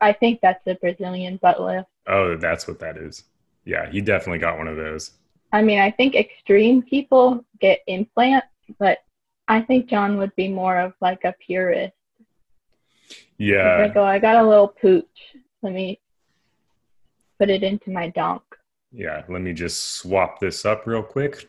I 0.00 0.12
think 0.12 0.40
that's 0.40 0.64
a 0.66 0.74
Brazilian 0.76 1.38
butt 1.42 1.60
lift. 1.60 1.88
Oh, 2.06 2.36
that's 2.36 2.68
what 2.68 2.78
that 2.78 2.96
is. 2.96 3.24
Yeah, 3.64 3.90
he 3.90 4.00
definitely 4.00 4.38
got 4.38 4.56
one 4.56 4.68
of 4.68 4.76
those. 4.76 5.12
I 5.52 5.62
mean, 5.62 5.80
I 5.80 5.90
think 5.90 6.14
extreme 6.14 6.82
people 6.82 7.44
get 7.60 7.80
implants, 7.88 8.46
but 8.78 8.98
I 9.48 9.60
think 9.60 9.90
John 9.90 10.16
would 10.18 10.34
be 10.36 10.48
more 10.48 10.78
of 10.78 10.92
like 11.00 11.24
a 11.24 11.34
purist. 11.44 11.92
Yeah. 13.36 13.78
Like, 13.78 13.96
oh, 13.96 14.04
I 14.04 14.20
got 14.20 14.36
a 14.36 14.48
little 14.48 14.68
pooch. 14.68 15.04
Let 15.62 15.72
me 15.72 16.00
put 17.40 17.48
it 17.48 17.62
into 17.62 17.90
my 17.90 18.10
donk. 18.10 18.42
Yeah, 18.92 19.22
let 19.28 19.40
me 19.40 19.54
just 19.54 19.94
swap 19.94 20.40
this 20.40 20.66
up 20.66 20.86
real 20.86 21.02
quick. 21.02 21.48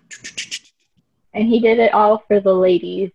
And 1.33 1.47
he 1.47 1.59
did 1.59 1.79
it 1.79 1.93
all 1.93 2.23
for 2.27 2.39
the 2.39 2.53
ladies. 2.53 3.11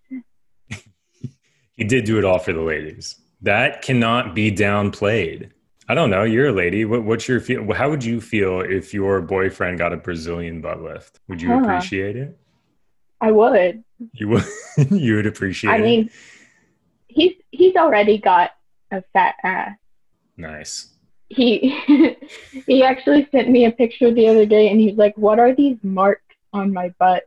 he 1.76 1.84
did 1.84 2.04
do 2.04 2.18
it 2.18 2.24
all 2.24 2.38
for 2.38 2.52
the 2.52 2.60
ladies. 2.60 3.16
That 3.40 3.80
cannot 3.80 4.34
be 4.34 4.52
downplayed. 4.52 5.50
I 5.88 5.94
don't 5.94 6.10
know. 6.10 6.24
You're 6.24 6.48
a 6.48 6.52
lady. 6.52 6.84
What, 6.84 7.04
what's 7.04 7.28
your 7.28 7.40
feel? 7.40 7.72
How 7.72 7.88
would 7.88 8.04
you 8.04 8.20
feel 8.20 8.60
if 8.60 8.92
your 8.92 9.22
boyfriend 9.22 9.78
got 9.78 9.92
a 9.92 9.96
Brazilian 9.96 10.60
butt 10.60 10.82
lift? 10.82 11.20
Would 11.28 11.40
you 11.40 11.48
huh. 11.48 11.60
appreciate 11.60 12.16
it? 12.16 12.36
I 13.20 13.30
would. 13.30 13.84
You 14.12 14.28
would. 14.28 14.44
you 14.90 15.14
would 15.14 15.26
appreciate. 15.26 15.70
I 15.70 15.78
mean, 15.78 16.10
he's 17.06 17.34
he's 17.50 17.76
already 17.76 18.18
got 18.18 18.50
a 18.90 19.02
fat 19.12 19.36
ass. 19.44 19.76
Nice 20.36 20.95
he 21.28 21.76
he 22.66 22.82
actually 22.82 23.28
sent 23.32 23.48
me 23.50 23.64
a 23.64 23.70
picture 23.70 24.12
the 24.12 24.28
other 24.28 24.46
day 24.46 24.68
and 24.68 24.80
he's 24.80 24.96
like 24.96 25.16
what 25.16 25.38
are 25.38 25.54
these 25.54 25.76
marks 25.82 26.22
on 26.52 26.72
my 26.72 26.88
butt? 26.98 27.24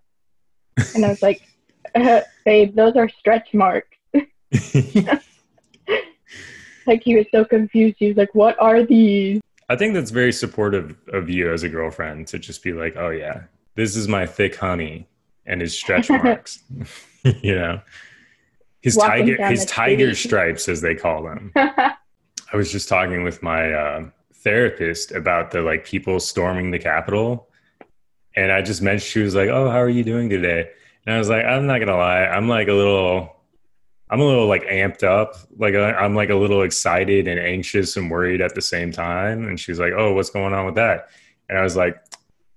And 0.96 1.06
i 1.06 1.10
was 1.10 1.22
like 1.22 1.42
uh, 1.96 2.22
babe 2.46 2.76
those 2.76 2.96
are 2.96 3.10
stretch 3.10 3.54
marks. 3.54 3.98
Like 6.88 7.04
he 7.04 7.16
was 7.16 7.28
so 7.32 7.46
confused. 7.46 7.98
He 8.00 8.08
was 8.08 8.18
like 8.18 8.34
what 8.34 8.60
are 8.60 8.84
these? 8.84 9.42
I 9.70 9.76
think 9.76 9.94
that's 9.94 10.10
very 10.10 10.34
supportive 10.34 10.96
of 11.14 11.30
you 11.30 11.54
as 11.54 11.62
a 11.62 11.70
girlfriend 11.70 12.26
to 12.30 12.40
just 12.40 12.64
be 12.64 12.74
like 12.74 12.96
oh 12.98 13.12
yeah 13.12 13.44
this 13.76 13.96
is 13.96 14.08
my 14.08 14.26
thick 14.26 14.56
honey 14.56 15.08
and 15.46 15.62
his 15.62 15.78
stretch 15.78 16.10
marks. 16.10 16.64
You 17.44 17.54
know? 17.54 17.82
His 18.82 18.96
Walking 18.96 19.36
tiger 19.36 19.48
his 19.48 19.66
tiger 19.66 20.16
stripes 20.16 20.68
as 20.68 20.82
they 20.82 20.96
call 20.96 21.22
them 21.24 21.52
I 22.52 22.58
was 22.58 22.72
just 22.72 22.90
talking 22.90 23.24
with 23.24 23.44
my 23.44 23.72
uh, 23.72 24.10
therapist 24.34 25.12
about 25.12 25.52
the 25.52 25.62
like 25.62 25.86
people 25.86 26.20
storming 26.20 26.72
the 26.72 26.80
Capitol, 26.80 27.48
and 28.36 28.52
I 28.52 28.62
just 28.62 28.82
mentioned 28.82 29.04
she 29.08 29.22
was 29.22 29.36
like, 29.36 29.50
"Oh, 29.50 29.70
how 29.70 29.78
are 29.78 29.90
you 29.90 30.04
doing 30.04 30.30
today?" 30.30 30.70
And 31.06 31.16
I 31.16 31.20
was 31.20 31.30
like, 31.30 31.46
"I'm 31.46 31.68
not 31.68 31.80
gonna 31.80 31.98
lie, 31.98 32.26
I'm 32.26 32.48
like 32.48 32.68
a 32.68 32.74
little." 32.74 33.36
I'm 34.12 34.22
a 34.22 34.26
little 34.26 34.48
like 34.48 34.64
amped 34.64 35.04
up. 35.04 35.36
Like 35.58 35.76
I'm 35.76 36.16
like 36.16 36.32
a 36.32 36.36
little 36.36 36.64
excited 36.64 37.28
and 37.28 37.40
anxious 37.40 37.96
and 37.96 38.10
worried 38.10 38.42
at 38.42 38.56
the 38.56 38.62
same 38.62 38.92
time. 38.92 39.48
And 39.48 39.60
she's 39.60 39.80
like, 39.80 39.94
"Oh, 39.96 40.14
what's 40.14 40.32
going 40.32 40.52
on 40.54 40.66
with 40.66 40.76
that?" 40.76 41.10
And 41.48 41.60
I 41.60 41.62
was 41.62 41.76
like, 41.76 41.96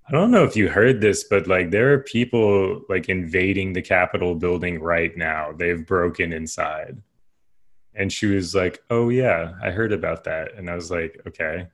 "I 0.09 0.13
don't 0.13 0.31
know 0.31 0.45
if 0.45 0.57
you 0.57 0.71
heard 0.71 1.03
this, 1.03 1.25
but 1.25 1.47
like 1.47 1.71
there 1.71 1.93
are 1.93 1.99
people 1.99 2.83
like 2.89 3.11
invading 3.11 3.75
the 3.75 3.83
Capitol 3.83 4.35
building 4.35 4.81
right 4.81 5.15
now. 5.15 5.53
They've 5.53 5.87
broken 5.87 6.33
inside." 6.33 7.03
And 7.95 8.13
she 8.13 8.27
was 8.27 8.55
like 8.55 8.83
oh 8.91 9.09
yeah 9.09 9.55
i 9.63 9.71
heard 9.71 9.93
about 9.93 10.25
that 10.25 10.55
and 10.57 10.71
i 10.71 10.75
was 10.75 10.91
like 10.91 11.21
okay 11.27 11.67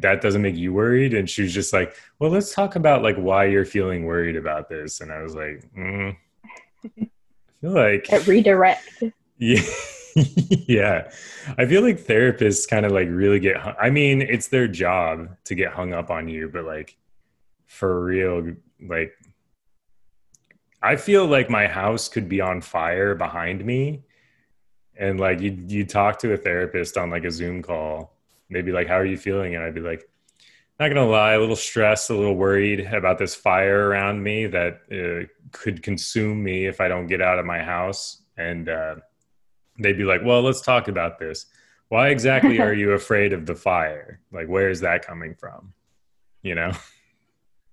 that 0.00 0.20
doesn't 0.20 0.42
make 0.42 0.56
you 0.56 0.72
worried 0.72 1.14
and 1.14 1.28
she 1.30 1.42
was 1.42 1.52
just 1.52 1.72
like 1.72 1.96
well 2.18 2.30
let's 2.30 2.54
talk 2.54 2.76
about 2.76 3.02
like 3.02 3.16
why 3.16 3.44
you're 3.46 3.64
feeling 3.64 4.04
worried 4.04 4.36
about 4.36 4.68
this 4.68 5.00
and 5.00 5.10
i 5.10 5.22
was 5.22 5.34
like 5.34 5.64
mm, 5.76 6.14
i 6.84 7.08
feel 7.60 7.70
like 7.70 8.12
At 8.12 8.26
redirect. 8.26 9.02
Yeah. 9.38 9.62
yeah. 10.68 11.10
I 11.58 11.66
feel 11.66 11.82
like 11.82 11.98
therapists 11.98 12.68
kind 12.68 12.86
of 12.86 12.92
like 12.92 13.08
really 13.10 13.40
get 13.40 13.56
hung- 13.56 13.74
I 13.80 13.90
mean, 13.90 14.22
it's 14.22 14.48
their 14.48 14.68
job 14.68 15.36
to 15.46 15.54
get 15.56 15.72
hung 15.72 15.92
up 15.94 16.10
on 16.10 16.28
you, 16.28 16.48
but 16.48 16.64
like 16.64 16.96
for 17.66 18.04
real 18.04 18.52
like 18.86 19.14
I 20.82 20.96
feel 20.96 21.26
like 21.26 21.48
my 21.48 21.66
house 21.66 22.08
could 22.08 22.28
be 22.28 22.40
on 22.40 22.60
fire 22.60 23.14
behind 23.14 23.64
me 23.64 24.04
and 24.96 25.18
like 25.18 25.40
you 25.40 25.64
you 25.66 25.84
talk 25.84 26.18
to 26.20 26.32
a 26.32 26.36
therapist 26.36 26.96
on 26.96 27.10
like 27.10 27.24
a 27.24 27.30
Zoom 27.30 27.62
call. 27.62 28.16
They'd 28.50 28.66
be 28.66 28.72
like, 28.72 28.88
"How 28.88 28.96
are 28.96 29.06
you 29.06 29.16
feeling?" 29.16 29.54
and 29.54 29.64
I'd 29.64 29.74
be 29.74 29.80
like, 29.80 30.08
not 30.82 30.88
gonna 30.88 31.06
lie, 31.06 31.34
a 31.34 31.40
little 31.40 31.56
stressed, 31.56 32.10
a 32.10 32.14
little 32.14 32.36
worried 32.36 32.80
about 32.80 33.18
this 33.18 33.34
fire 33.34 33.88
around 33.88 34.22
me 34.22 34.46
that 34.46 34.80
uh, 34.90 35.26
could 35.52 35.82
consume 35.82 36.42
me 36.42 36.66
if 36.66 36.80
I 36.80 36.88
don't 36.88 37.06
get 37.06 37.22
out 37.22 37.38
of 37.38 37.46
my 37.46 37.62
house. 37.62 38.22
And 38.36 38.68
uh, 38.68 38.96
they'd 39.78 39.98
be 39.98 40.04
like, 40.04 40.22
"Well, 40.24 40.42
let's 40.42 40.60
talk 40.60 40.88
about 40.88 41.18
this. 41.18 41.46
Why 41.88 42.08
exactly 42.08 42.58
are 42.60 42.72
you 42.72 42.92
afraid 43.00 43.32
of 43.32 43.46
the 43.46 43.54
fire? 43.54 44.20
Like, 44.32 44.48
where 44.48 44.70
is 44.70 44.80
that 44.80 45.06
coming 45.06 45.34
from? 45.34 45.72
You 46.42 46.56
know, 46.56 46.72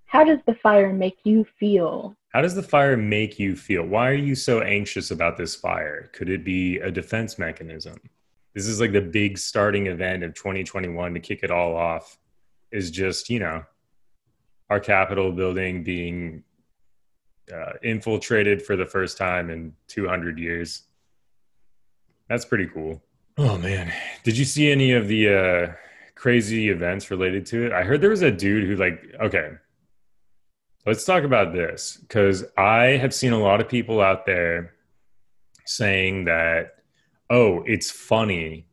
How 0.05 0.23
does 0.23 0.39
the 0.45 0.55
fire 0.55 0.93
make 0.93 1.17
you 1.23 1.45
feel? 1.59 2.15
How 2.29 2.41
does 2.41 2.55
the 2.55 2.63
fire 2.63 2.95
make 2.95 3.39
you 3.39 3.55
feel? 3.55 3.83
Why 3.83 4.09
are 4.09 4.13
you 4.13 4.35
so 4.35 4.61
anxious 4.61 5.11
about 5.11 5.37
this 5.37 5.55
fire? 5.55 6.09
Could 6.13 6.29
it 6.29 6.43
be 6.43 6.77
a 6.77 6.91
defense 6.91 7.39
mechanism? 7.39 7.99
This 8.53 8.67
is 8.67 8.79
like 8.79 8.91
the 8.91 9.01
big 9.01 9.37
starting 9.37 9.87
event 9.87 10.23
of 10.23 10.35
2021 10.35 11.13
to 11.13 11.19
kick 11.19 11.43
it 11.43 11.51
all 11.51 11.75
off. 11.75 12.17
Is 12.71 12.91
just 12.91 13.31
you 13.31 13.39
know 13.39 13.63
our 14.69 14.79
Capitol 14.79 15.31
building 15.31 15.83
being 15.83 16.43
uh, 17.51 17.73
infiltrated 17.81 18.61
for 18.61 18.75
the 18.75 18.85
first 18.85 19.17
time 19.17 19.49
in 19.49 19.73
200 19.87 20.37
years. 20.37 20.83
That's 22.27 22.45
pretty 22.45 22.67
cool. 22.67 23.01
Oh 23.39 23.57
man, 23.57 23.91
did 24.23 24.37
you 24.37 24.45
see 24.45 24.71
any 24.71 24.91
of 24.91 25.07
the 25.07 25.29
uh, 25.29 25.73
crazy 26.13 26.69
events 26.69 27.09
related 27.09 27.47
to 27.47 27.65
it? 27.65 27.71
I 27.71 27.83
heard 27.83 28.01
there 28.01 28.11
was 28.11 28.21
a 28.21 28.31
dude 28.31 28.67
who 28.67 28.75
like 28.75 29.03
okay. 29.19 29.53
Let's 30.85 31.03
talk 31.03 31.23
about 31.23 31.53
this 31.53 31.97
because 32.01 32.45
I 32.57 32.97
have 32.97 33.13
seen 33.13 33.33
a 33.33 33.39
lot 33.39 33.59
of 33.59 33.67
people 33.67 33.99
out 33.99 34.25
there 34.25 34.75
saying 35.65 36.25
that, 36.25 36.75
oh, 37.29 37.63
it's 37.67 37.91
funny 37.91 38.65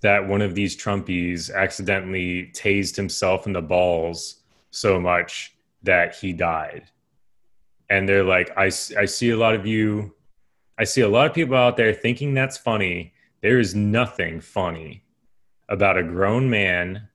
that 0.00 0.26
one 0.26 0.42
of 0.42 0.56
these 0.56 0.76
Trumpies 0.76 1.54
accidentally 1.54 2.50
tased 2.52 2.96
himself 2.96 3.46
in 3.46 3.52
the 3.52 3.62
balls 3.62 4.42
so 4.70 5.00
much 5.00 5.54
that 5.84 6.16
he 6.16 6.32
died. 6.32 6.90
And 7.88 8.08
they're 8.08 8.24
like, 8.24 8.50
I, 8.56 8.66
I 8.66 9.04
see 9.04 9.30
a 9.30 9.36
lot 9.36 9.54
of 9.54 9.64
you, 9.64 10.14
I 10.78 10.84
see 10.84 11.02
a 11.02 11.08
lot 11.08 11.26
of 11.26 11.34
people 11.34 11.56
out 11.56 11.76
there 11.76 11.94
thinking 11.94 12.34
that's 12.34 12.58
funny. 12.58 13.14
There 13.40 13.60
is 13.60 13.74
nothing 13.74 14.40
funny 14.40 15.04
about 15.68 15.96
a 15.96 16.02
grown 16.02 16.50
man 16.50 17.08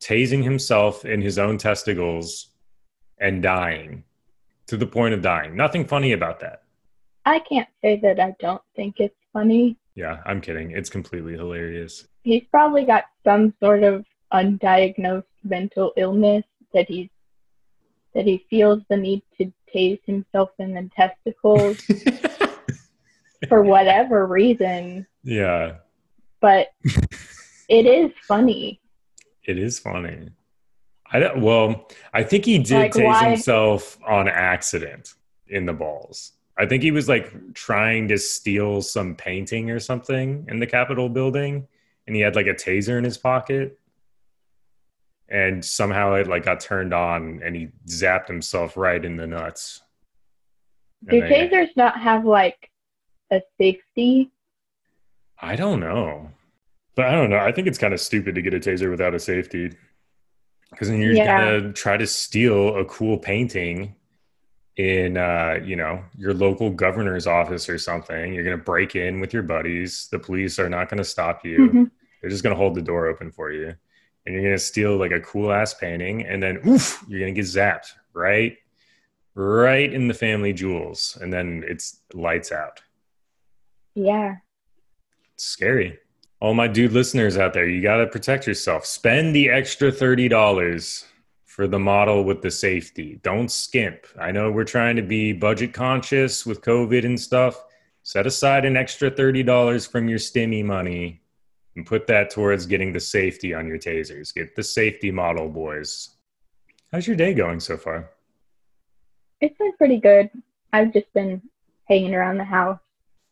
tasing 0.00 0.44
himself 0.44 1.04
in 1.04 1.20
his 1.20 1.38
own 1.38 1.58
testicles 1.58 2.51
and 3.22 3.42
dying 3.42 4.04
to 4.66 4.76
the 4.76 4.86
point 4.86 5.14
of 5.14 5.22
dying. 5.22 5.56
Nothing 5.56 5.86
funny 5.86 6.12
about 6.12 6.40
that. 6.40 6.62
I 7.24 7.38
can't 7.40 7.68
say 7.82 8.00
that 8.02 8.18
I 8.20 8.34
don't 8.40 8.62
think 8.74 8.96
it's 8.98 9.14
funny. 9.32 9.76
Yeah, 9.94 10.20
I'm 10.26 10.40
kidding. 10.40 10.72
It's 10.72 10.90
completely 10.90 11.34
hilarious. 11.34 12.06
He's 12.24 12.44
probably 12.50 12.84
got 12.84 13.04
some 13.24 13.54
sort 13.60 13.82
of 13.84 14.04
undiagnosed 14.32 15.24
mental 15.44 15.92
illness 15.96 16.44
that 16.74 16.88
he's 16.88 17.08
that 18.14 18.24
he 18.26 18.44
feels 18.50 18.82
the 18.90 18.96
need 18.96 19.22
to 19.38 19.50
tase 19.74 20.00
himself 20.04 20.50
in 20.58 20.74
the 20.74 20.90
testicles 20.94 21.78
for 23.48 23.62
whatever 23.62 24.26
reason. 24.26 25.06
yeah, 25.22 25.76
But 26.40 26.68
it 27.68 27.86
is 27.86 28.10
funny. 28.28 28.80
it 29.44 29.56
is 29.58 29.78
funny. 29.78 30.28
I 31.12 31.18
don't, 31.20 31.42
well, 31.42 31.88
I 32.14 32.22
think 32.22 32.44
he 32.46 32.58
did 32.58 32.74
Like, 32.78 32.92
tase 32.92 33.04
why- 33.04 33.28
himself 33.30 33.98
on 34.06 34.28
accident 34.28 35.14
in 35.48 35.66
the 35.66 35.72
balls. 35.72 36.32
I 36.58 36.66
think 36.66 36.82
he 36.82 36.90
was 36.90 37.08
like 37.08 37.54
trying 37.54 38.08
to 38.08 38.18
steal 38.18 38.82
some 38.82 39.14
painting 39.16 39.70
or 39.70 39.78
something 39.80 40.46
in 40.48 40.58
the 40.58 40.66
Capitol 40.66 41.08
building, 41.08 41.66
and 42.06 42.14
he 42.16 42.22
had 42.22 42.36
like 42.36 42.46
a 42.46 42.54
taser 42.54 42.98
in 42.98 43.04
his 43.04 43.16
pocket, 43.18 43.78
and 45.28 45.64
somehow 45.64 46.14
it 46.14 46.26
like 46.28 46.44
got 46.44 46.60
turned 46.60 46.92
on, 46.92 47.40
and 47.42 47.56
he 47.56 47.68
zapped 47.86 48.28
himself 48.28 48.76
right 48.76 49.02
in 49.04 49.16
the 49.16 49.26
nuts. 49.26 49.82
Do 51.08 51.20
And 51.22 51.32
tasers 51.32 51.74
not 51.76 51.98
have 52.00 52.24
like 52.24 52.70
a 53.30 53.40
safety? 53.58 54.30
I 55.40 55.56
don't 55.56 55.80
know. 55.80 56.30
But 56.94 57.06
I 57.06 57.12
don't 57.12 57.30
know. 57.30 57.38
I 57.38 57.50
think 57.50 57.66
it's 57.66 57.78
kind 57.78 57.94
of 57.94 58.00
stupid 58.00 58.34
to 58.34 58.42
get 58.42 58.52
a 58.52 58.60
taser 58.60 58.90
without 58.90 59.14
a 59.14 59.18
safety. 59.18 59.72
Because 60.72 60.88
then 60.88 60.98
you're 61.00 61.12
Yeah. 61.12 61.58
gonna 61.60 61.72
try 61.72 61.96
to 61.96 62.06
steal 62.06 62.76
a 62.76 62.84
cool 62.86 63.18
painting 63.18 63.94
in 64.76 65.18
uh, 65.18 65.60
you 65.62 65.76
know, 65.76 66.02
your 66.16 66.32
local 66.32 66.70
governor's 66.70 67.26
office 67.26 67.68
or 67.68 67.78
something. 67.78 68.32
You're 68.32 68.42
gonna 68.42 68.56
break 68.56 68.96
in 68.96 69.20
with 69.20 69.32
your 69.32 69.42
buddies. 69.42 70.08
The 70.10 70.18
police 70.18 70.58
are 70.58 70.70
not 70.70 70.88
gonna 70.88 71.04
stop 71.04 71.44
you. 71.44 71.58
Mhm. 71.68 71.90
They're 72.20 72.30
just 72.30 72.42
gonna 72.42 72.56
hold 72.56 72.74
the 72.74 72.82
door 72.82 73.06
open 73.06 73.30
for 73.30 73.52
you. 73.52 73.74
And 74.24 74.34
you're 74.34 74.42
gonna 74.42 74.58
steal 74.58 74.96
like 74.96 75.12
a 75.12 75.20
cool 75.20 75.52
ass 75.52 75.74
painting 75.74 76.24
and 76.24 76.42
then 76.42 76.58
oof, 76.66 77.04
you're 77.06 77.20
gonna 77.20 77.32
get 77.32 77.44
zapped 77.44 77.92
right 78.14 78.56
right 79.34 79.92
in 79.92 80.08
the 80.08 80.14
family 80.14 80.52
jewels. 80.52 81.18
And 81.20 81.32
then 81.32 81.64
it's 81.66 82.00
lights 82.14 82.50
out. 82.52 82.80
Yeah. 83.94 84.36
It's 85.34 85.44
scary. 85.44 85.98
All 86.42 86.54
my 86.54 86.66
dude 86.66 86.90
listeners 86.90 87.36
out 87.36 87.52
there, 87.52 87.68
you 87.68 87.80
got 87.80 87.98
to 87.98 88.06
protect 88.08 88.48
yourself. 88.48 88.84
Spend 88.84 89.32
the 89.32 89.48
extra 89.48 89.92
$30 89.92 91.04
for 91.44 91.68
the 91.68 91.78
model 91.78 92.24
with 92.24 92.42
the 92.42 92.50
safety. 92.50 93.20
Don't 93.22 93.48
skimp. 93.48 94.06
I 94.18 94.32
know 94.32 94.50
we're 94.50 94.64
trying 94.64 94.96
to 94.96 95.02
be 95.02 95.32
budget 95.32 95.72
conscious 95.72 96.44
with 96.44 96.60
COVID 96.60 97.04
and 97.04 97.20
stuff. 97.20 97.62
Set 98.02 98.26
aside 98.26 98.64
an 98.64 98.76
extra 98.76 99.08
$30 99.08 99.88
from 99.88 100.08
your 100.08 100.18
stimmy 100.18 100.64
money 100.64 101.22
and 101.76 101.86
put 101.86 102.08
that 102.08 102.30
towards 102.30 102.66
getting 102.66 102.92
the 102.92 102.98
safety 102.98 103.54
on 103.54 103.68
your 103.68 103.78
tasers. 103.78 104.34
Get 104.34 104.56
the 104.56 104.64
safety 104.64 105.12
model, 105.12 105.48
boys. 105.48 106.08
How's 106.90 107.06
your 107.06 107.14
day 107.14 107.34
going 107.34 107.60
so 107.60 107.76
far? 107.76 108.10
It's 109.40 109.56
been 109.58 109.74
pretty 109.74 109.98
good. 109.98 110.28
I've 110.72 110.92
just 110.92 111.12
been 111.14 111.40
hanging 111.84 112.16
around 112.16 112.38
the 112.38 112.44
house. 112.44 112.80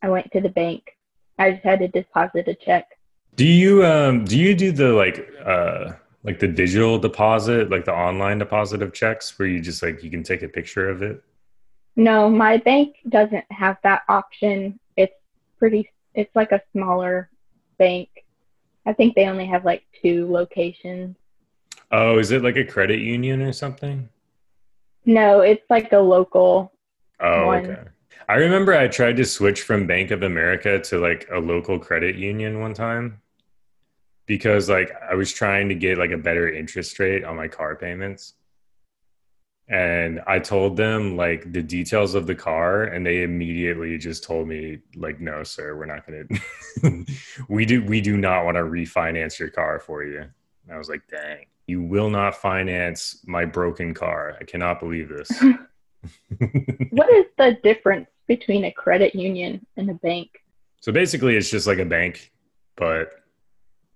I 0.01 0.07
went 0.07 0.31
to 0.31 0.39
the 0.39 0.47
bank. 0.47 0.95
I 1.37 1.51
just 1.51 1.65
had 1.65 1.79
to 1.79 1.89
deposit 1.89 2.47
a 2.47 2.55
check. 2.55 2.87
Do 3.35 3.45
you 3.45 3.85
um 3.85 4.25
do 4.25 4.37
you 4.37 4.53
do 4.55 4.71
the 4.71 4.93
like 4.93 5.27
uh 5.43 5.93
like 6.23 6.39
the 6.39 6.47
digital 6.47 6.99
deposit, 6.99 7.69
like 7.69 7.85
the 7.85 7.93
online 7.93 8.37
deposit 8.37 8.81
of 8.81 8.93
checks 8.93 9.37
where 9.39 9.47
you 9.47 9.59
just 9.59 9.81
like 9.81 10.03
you 10.03 10.11
can 10.11 10.23
take 10.23 10.43
a 10.43 10.47
picture 10.47 10.89
of 10.89 11.01
it? 11.01 11.23
No, 11.95 12.29
my 12.29 12.57
bank 12.57 12.97
doesn't 13.09 13.45
have 13.51 13.77
that 13.83 14.03
option. 14.07 14.79
It's 14.95 15.13
pretty, 15.57 15.89
it's 16.13 16.33
like 16.35 16.51
a 16.51 16.61
smaller 16.71 17.29
bank. 17.77 18.09
I 18.85 18.93
think 18.93 19.15
they 19.15 19.25
only 19.27 19.45
have 19.47 19.65
like 19.65 19.83
two 20.01 20.31
locations. 20.31 21.15
Oh, 21.91 22.17
is 22.17 22.31
it 22.31 22.43
like 22.43 22.55
a 22.55 22.63
credit 22.63 22.99
union 22.99 23.41
or 23.41 23.51
something? 23.51 24.07
No, 25.05 25.41
it's 25.41 25.63
like 25.69 25.91
a 25.91 25.99
local. 25.99 26.71
Oh, 27.19 27.47
One. 27.47 27.65
okay. 27.65 27.81
I 28.31 28.35
remember 28.35 28.73
I 28.73 28.87
tried 28.87 29.17
to 29.17 29.25
switch 29.25 29.63
from 29.63 29.87
Bank 29.87 30.09
of 30.09 30.23
America 30.23 30.79
to 30.79 30.99
like 30.99 31.27
a 31.33 31.37
local 31.37 31.77
credit 31.77 32.15
union 32.15 32.61
one 32.61 32.73
time 32.73 33.19
because 34.25 34.69
like 34.69 34.89
I 35.01 35.15
was 35.15 35.33
trying 35.33 35.67
to 35.67 35.75
get 35.75 35.97
like 35.97 36.11
a 36.11 36.17
better 36.17 36.49
interest 36.49 36.97
rate 36.97 37.25
on 37.25 37.35
my 37.35 37.49
car 37.49 37.75
payments. 37.75 38.35
And 39.67 40.21
I 40.27 40.39
told 40.39 40.77
them 40.77 41.17
like 41.17 41.51
the 41.51 41.61
details 41.61 42.15
of 42.15 42.25
the 42.25 42.33
car 42.33 42.83
and 42.83 43.05
they 43.05 43.23
immediately 43.23 43.97
just 43.97 44.23
told 44.23 44.47
me 44.47 44.79
like 44.95 45.19
no 45.19 45.43
sir, 45.43 45.75
we're 45.75 45.85
not 45.85 46.07
going 46.07 46.25
to 46.81 47.05
we 47.49 47.65
do 47.65 47.83
we 47.83 47.99
do 47.99 48.15
not 48.15 48.45
want 48.45 48.55
to 48.55 48.63
refinance 48.63 49.39
your 49.39 49.49
car 49.49 49.77
for 49.77 50.05
you. 50.05 50.19
And 50.21 50.73
I 50.73 50.77
was 50.77 50.87
like, 50.87 51.01
"Dang. 51.09 51.47
You 51.67 51.81
will 51.81 52.09
not 52.09 52.37
finance 52.37 53.21
my 53.27 53.43
broken 53.43 53.93
car. 53.93 54.37
I 54.39 54.45
cannot 54.45 54.79
believe 54.79 55.09
this." 55.09 55.29
What 56.89 57.11
is 57.11 57.25
the 57.37 57.59
difference 57.61 58.07
between 58.35 58.63
a 58.63 58.71
credit 58.71 59.13
union 59.13 59.65
and 59.75 59.89
a 59.89 59.93
bank? 59.93 60.29
So 60.79 60.93
basically, 60.93 61.35
it's 61.35 61.49
just 61.49 61.67
like 61.67 61.79
a 61.79 61.85
bank, 61.85 62.31
but 62.77 63.09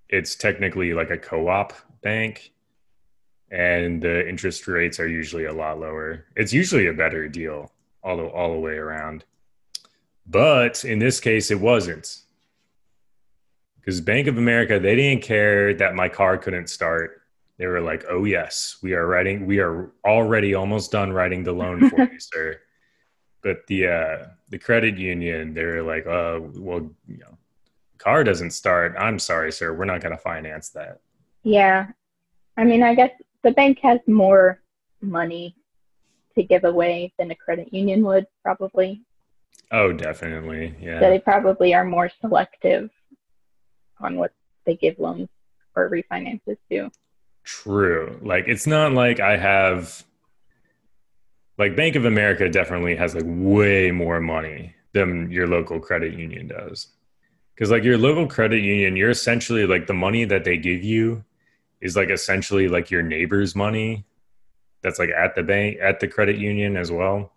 it's 0.10 0.36
technically 0.36 0.94
like 0.94 1.10
a 1.10 1.18
co 1.18 1.48
op 1.48 1.72
bank. 2.02 2.52
And 3.50 4.02
the 4.02 4.28
interest 4.28 4.68
rates 4.68 5.00
are 5.00 5.08
usually 5.08 5.46
a 5.46 5.54
lot 5.54 5.80
lower. 5.80 6.26
It's 6.36 6.52
usually 6.52 6.88
a 6.88 6.94
better 6.94 7.30
deal 7.30 7.72
all 8.04 8.18
the, 8.18 8.26
all 8.26 8.52
the 8.52 8.60
way 8.60 8.74
around. 8.74 9.24
But 10.28 10.84
in 10.84 11.00
this 11.00 11.22
case, 11.22 11.50
it 11.50 11.62
wasn't. 11.62 12.24
Because 13.80 14.02
Bank 14.02 14.28
of 14.28 14.38
America, 14.38 14.80
they 14.80 14.96
didn't 14.96 15.24
care 15.24 15.74
that 15.76 15.96
my 15.96 16.10
car 16.10 16.38
couldn't 16.38 16.70
start. 16.70 17.22
They 17.58 17.68
were 17.68 17.82
like, 17.82 18.04
oh, 18.10 18.26
yes, 18.26 18.80
we 18.82 18.94
are 18.96 19.08
writing, 19.08 19.46
we 19.46 19.60
are 19.60 19.92
already 20.04 20.56
almost 20.56 20.92
done 20.92 21.14
writing 21.14 21.44
the 21.44 21.54
loan 21.54 21.90
for 21.90 22.02
you, 22.02 22.20
sir 22.34 22.60
but 23.46 23.68
the 23.68 23.88
uh, 23.88 24.26
the 24.50 24.58
credit 24.58 24.98
union, 24.98 25.54
they're 25.54 25.84
like, 25.84 26.08
oh, 26.08 26.52
well, 26.56 26.90
you 27.08 27.18
know, 27.20 27.38
car 28.00 28.24
doesn't 28.24 28.52
start. 28.52 28.96
I'm 28.98 29.20
sorry, 29.20 29.52
sir, 29.52 29.72
we're 29.72 29.86
not 29.86 30.02
going 30.02 30.16
to 30.16 30.22
finance 30.22 30.70
that. 30.70 31.02
Yeah, 31.44 31.90
I 32.58 32.64
mean, 32.64 32.82
I 32.82 32.96
guess 32.96 33.12
the 33.44 33.52
bank 33.52 33.78
has 33.84 34.00
more 34.08 34.60
money 35.00 35.56
to 36.34 36.42
give 36.42 36.64
away 36.64 37.14
than 37.20 37.30
a 37.30 37.36
credit 37.36 37.72
union 37.72 38.04
would 38.04 38.26
probably. 38.44 39.04
Oh, 39.72 39.94
definitely. 39.94 40.74
Yeah. 40.82 41.00
So 41.00 41.10
they 41.12 41.20
probably 41.20 41.76
are 41.76 41.86
more 41.86 42.10
selective 42.22 42.90
on 44.00 44.18
what 44.18 44.34
they 44.66 44.76
give 44.76 44.98
loans 44.98 45.30
or 45.76 45.88
refinances 45.92 46.58
to. 46.72 46.90
True. 47.44 48.20
Like 48.24 48.46
it's 48.48 48.66
not 48.66 48.94
like 48.94 49.20
I 49.20 49.38
have 49.38 50.04
like 51.58 51.76
Bank 51.76 51.96
of 51.96 52.06
America 52.06 52.50
definitely 52.50 52.96
has 52.96 53.16
like 53.16 53.24
way 53.26 53.92
more 53.92 54.20
money 54.20 54.76
than 54.94 55.30
your 55.32 55.48
local 55.48 55.80
credit 55.80 56.14
union 56.14 56.48
does. 56.48 56.88
Cuz 57.58 57.72
like 57.72 57.84
your 57.84 57.98
local 57.98 58.28
credit 58.28 58.62
union, 58.62 58.96
you're 58.96 59.10
essentially 59.10 59.66
like 59.66 59.88
the 59.88 59.94
money 59.94 60.26
that 60.26 60.44
they 60.44 60.58
give 60.58 60.84
you 60.84 61.24
is 61.82 61.96
like 61.96 62.10
essentially 62.10 62.68
like 62.68 62.92
your 62.92 63.02
neighbor's 63.02 63.56
money 63.56 64.06
that's 64.82 65.00
like 65.00 65.10
at 65.10 65.36
the 65.36 65.44
bank 65.44 65.78
at 65.82 66.00
the 66.00 66.08
credit 66.08 66.38
union 66.38 66.78
as 66.78 66.92
well. 66.92 67.34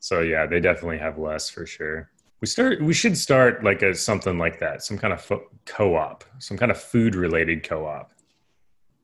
So 0.00 0.20
yeah, 0.20 0.46
they 0.46 0.60
definitely 0.60 0.98
have 0.98 1.18
less 1.18 1.48
for 1.48 1.66
sure. 1.66 2.10
We 2.40 2.46
start. 2.46 2.80
We 2.80 2.94
should 2.94 3.18
start 3.18 3.62
like 3.62 3.82
a 3.82 3.94
something 3.94 4.38
like 4.38 4.60
that, 4.60 4.82
some 4.82 4.96
kind 4.96 5.12
of 5.12 5.20
fo- 5.20 5.48
co-op, 5.66 6.24
some 6.38 6.56
kind 6.56 6.70
of 6.70 6.80
food-related 6.80 7.68
co-op. 7.68 8.10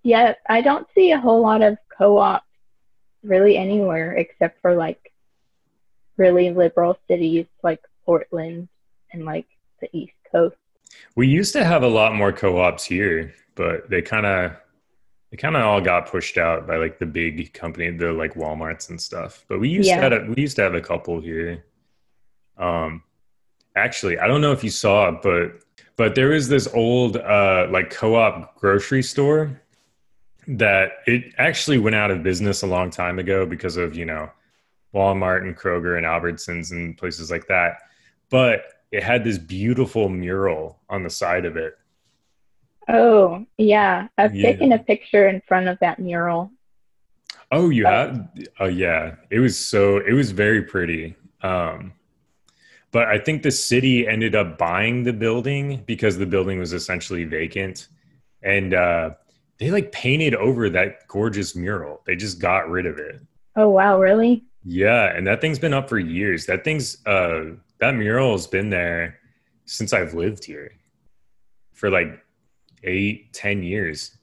Yeah, 0.03 0.35
I 0.49 0.63
don't 0.63 0.87
see 0.95 1.11
a 1.11 1.21
whole 1.21 1.43
lot 1.43 1.63
of 1.63 1.77
co-ops 1.97 2.46
really 3.27 3.57
anywhere 3.57 4.13
except 4.13 4.61
for 4.63 4.75
like 4.75 5.13
really 6.17 6.51
liberal 6.51 6.99
cities 7.09 7.47
like 7.63 7.81
Portland 8.05 8.69
and 9.13 9.25
like 9.25 9.47
the 9.81 9.89
East 9.93 10.15
Coast. 10.31 10.57
We 11.15 11.27
used 11.29 11.53
to 11.55 11.65
have 11.65 11.83
a 11.83 11.89
lot 11.89 12.15
more 12.15 12.33
co-ops 12.33 12.85
here, 12.85 13.35
but 13.55 13.91
they 13.91 14.01
kind 14.03 14.25
of 14.27 14.53
they 15.31 15.37
kind 15.37 15.57
of 15.57 15.63
all 15.63 15.81
got 15.81 16.09
pushed 16.11 16.39
out 16.39 16.67
by 16.67 16.77
like 16.77 16.99
the 16.99 17.07
big 17.07 17.53
company, 17.53 17.91
the 17.91 18.13
like 18.13 18.35
WalMarts 18.35 18.91
and 18.91 19.01
stuff. 19.01 19.45
But 19.49 19.61
we 19.61 19.69
used 19.69 19.89
Yeah. 19.89 19.97
to 19.97 20.03
have 20.03 20.13
a, 20.13 20.33
we 20.33 20.43
used 20.43 20.57
to 20.57 20.63
have 20.63 20.75
a 20.75 20.81
couple 20.81 21.21
here. 21.21 21.65
Um, 22.57 23.03
actually, 23.75 24.19
I 24.19 24.27
don't 24.27 24.41
know 24.41 24.53
if 24.53 24.63
you 24.65 24.71
saw 24.71 25.09
it, 25.09 25.23
but 25.23 25.63
but 25.97 26.15
there 26.15 26.29
was 26.29 26.49
this 26.49 26.69
old 26.73 27.17
uh 27.17 27.67
like 27.71 27.91
co-op 27.91 28.57
grocery 28.57 29.03
store 29.03 29.61
that 30.49 30.93
it 31.07 31.35
actually 31.39 31.79
went 31.79 31.97
out 31.97 32.11
of 32.11 32.23
business 32.23 32.63
a 32.63 32.67
long 32.67 32.91
time 32.91 33.19
ago 33.19 33.47
because 33.47 33.77
of 33.77 33.97
you 33.97 34.05
know 34.05 34.31
Walmart 34.95 35.43
and 35.43 35.57
Kroger 35.57 35.97
and 35.97 36.07
Albertsons 36.07 36.71
and 36.73 36.97
places 36.97 37.31
like 37.31 37.47
that. 37.49 37.79
But 38.31 38.65
it 38.93 39.03
had 39.03 39.25
this 39.25 39.39
beautiful 39.39 40.09
mural 40.09 40.79
on 40.89 41.03
the 41.03 41.11
side 41.11 41.45
of 41.45 41.57
it 41.57 41.77
Oh, 42.89 43.45
yeah. 43.59 44.07
I've 44.17 44.35
Yeah. 44.35 44.53
taken 44.53 44.73
a 44.73 44.79
picture 44.79 45.29
in 45.29 45.41
front 45.49 45.67
of 45.69 45.77
that 45.81 45.99
mural. 45.99 46.53
Oh, 47.51 47.71
you 47.71 47.85
Uh, 47.87 47.91
have? 47.91 48.29
Oh, 48.61 48.67
yeah. 48.69 49.17
It 49.31 49.41
was 49.41 49.59
so, 49.59 49.99
it 49.99 50.13
was 50.13 50.31
very 50.31 50.63
pretty. 50.63 51.17
Um, 51.43 51.93
but 52.93 53.09
I 53.09 53.19
think 53.19 53.43
the 53.43 53.51
city 53.51 54.07
ended 54.07 54.35
up 54.37 54.57
buying 54.57 55.03
the 55.03 55.13
building 55.13 55.83
because 55.87 56.17
the 56.17 56.27
building 56.27 56.59
was 56.61 56.73
essentially 56.73 57.25
vacant. 57.25 57.89
And 58.43 58.73
uh, 58.73 59.11
they 59.59 59.71
like 59.71 59.93
painted 59.93 60.35
over 60.35 60.69
that 60.71 61.07
gorgeous 61.09 61.55
mural. 61.57 62.03
They 62.07 62.17
just 62.17 62.39
got 62.39 62.69
rid 62.69 62.87
of 62.87 62.99
it. 62.99 63.21
Oh, 63.57 63.71
wow, 63.71 63.99
really? 63.99 64.45
Yeah. 64.65 65.15
And 65.17 65.27
that 65.27 65.41
thing's 65.41 65.59
been 65.59 65.73
up 65.75 65.89
for 65.89 65.99
years. 65.99 66.47
That 66.47 66.65
thing's, 66.65 67.05
uh, 67.07 67.53
that 67.81 67.95
mural 67.95 68.33
has 68.33 68.47
been 68.47 68.69
there 68.71 69.19
since 69.65 69.93
I've 69.93 70.15
lived 70.15 70.45
here 70.45 70.73
for 71.73 71.91
like 71.91 72.23
eight, 72.85 73.33
ten 73.33 73.63
years 73.63 74.17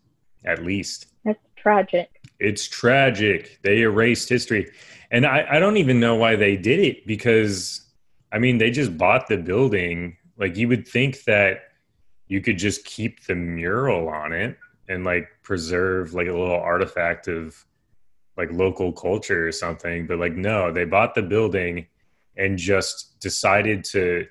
at 0.45 0.63
least 0.63 1.07
That's 1.23 1.39
tragic. 1.55 2.09
it's 2.39 2.67
tragic. 2.67 3.59
They 3.63 3.81
erased 3.81 4.29
history. 4.29 4.71
And 5.11 5.25
I, 5.25 5.45
I 5.51 5.59
don't 5.59 5.77
even 5.77 5.99
know 5.99 6.15
why 6.15 6.35
they 6.35 6.57
did 6.57 6.79
it 6.79 7.07
because, 7.07 7.81
I 8.31 8.39
mean, 8.39 8.57
they 8.57 8.71
just 8.71 8.97
bought 8.97 9.27
the 9.27 9.37
building. 9.37 10.17
Like, 10.37 10.57
you 10.57 10.67
would 10.67 10.87
think 10.87 11.23
that 11.25 11.61
you 12.27 12.41
could 12.41 12.57
just 12.57 12.83
keep 12.85 13.25
the 13.25 13.35
mural 13.35 14.09
on 14.09 14.33
it 14.33 14.57
and 14.89 15.03
like 15.03 15.27
preserve 15.43 16.13
like 16.13 16.27
a 16.27 16.33
little 16.33 16.59
artifact 16.59 17.27
of 17.27 17.65
like 18.37 18.51
local 18.51 18.91
culture 18.91 19.47
or 19.47 19.51
something. 19.51 20.07
But 20.07 20.19
like, 20.19 20.33
no, 20.33 20.71
they 20.71 20.85
bought 20.85 21.15
the 21.15 21.21
building 21.21 21.87
and 22.35 22.57
just 22.57 23.19
decided 23.19 23.83
to 23.85 24.25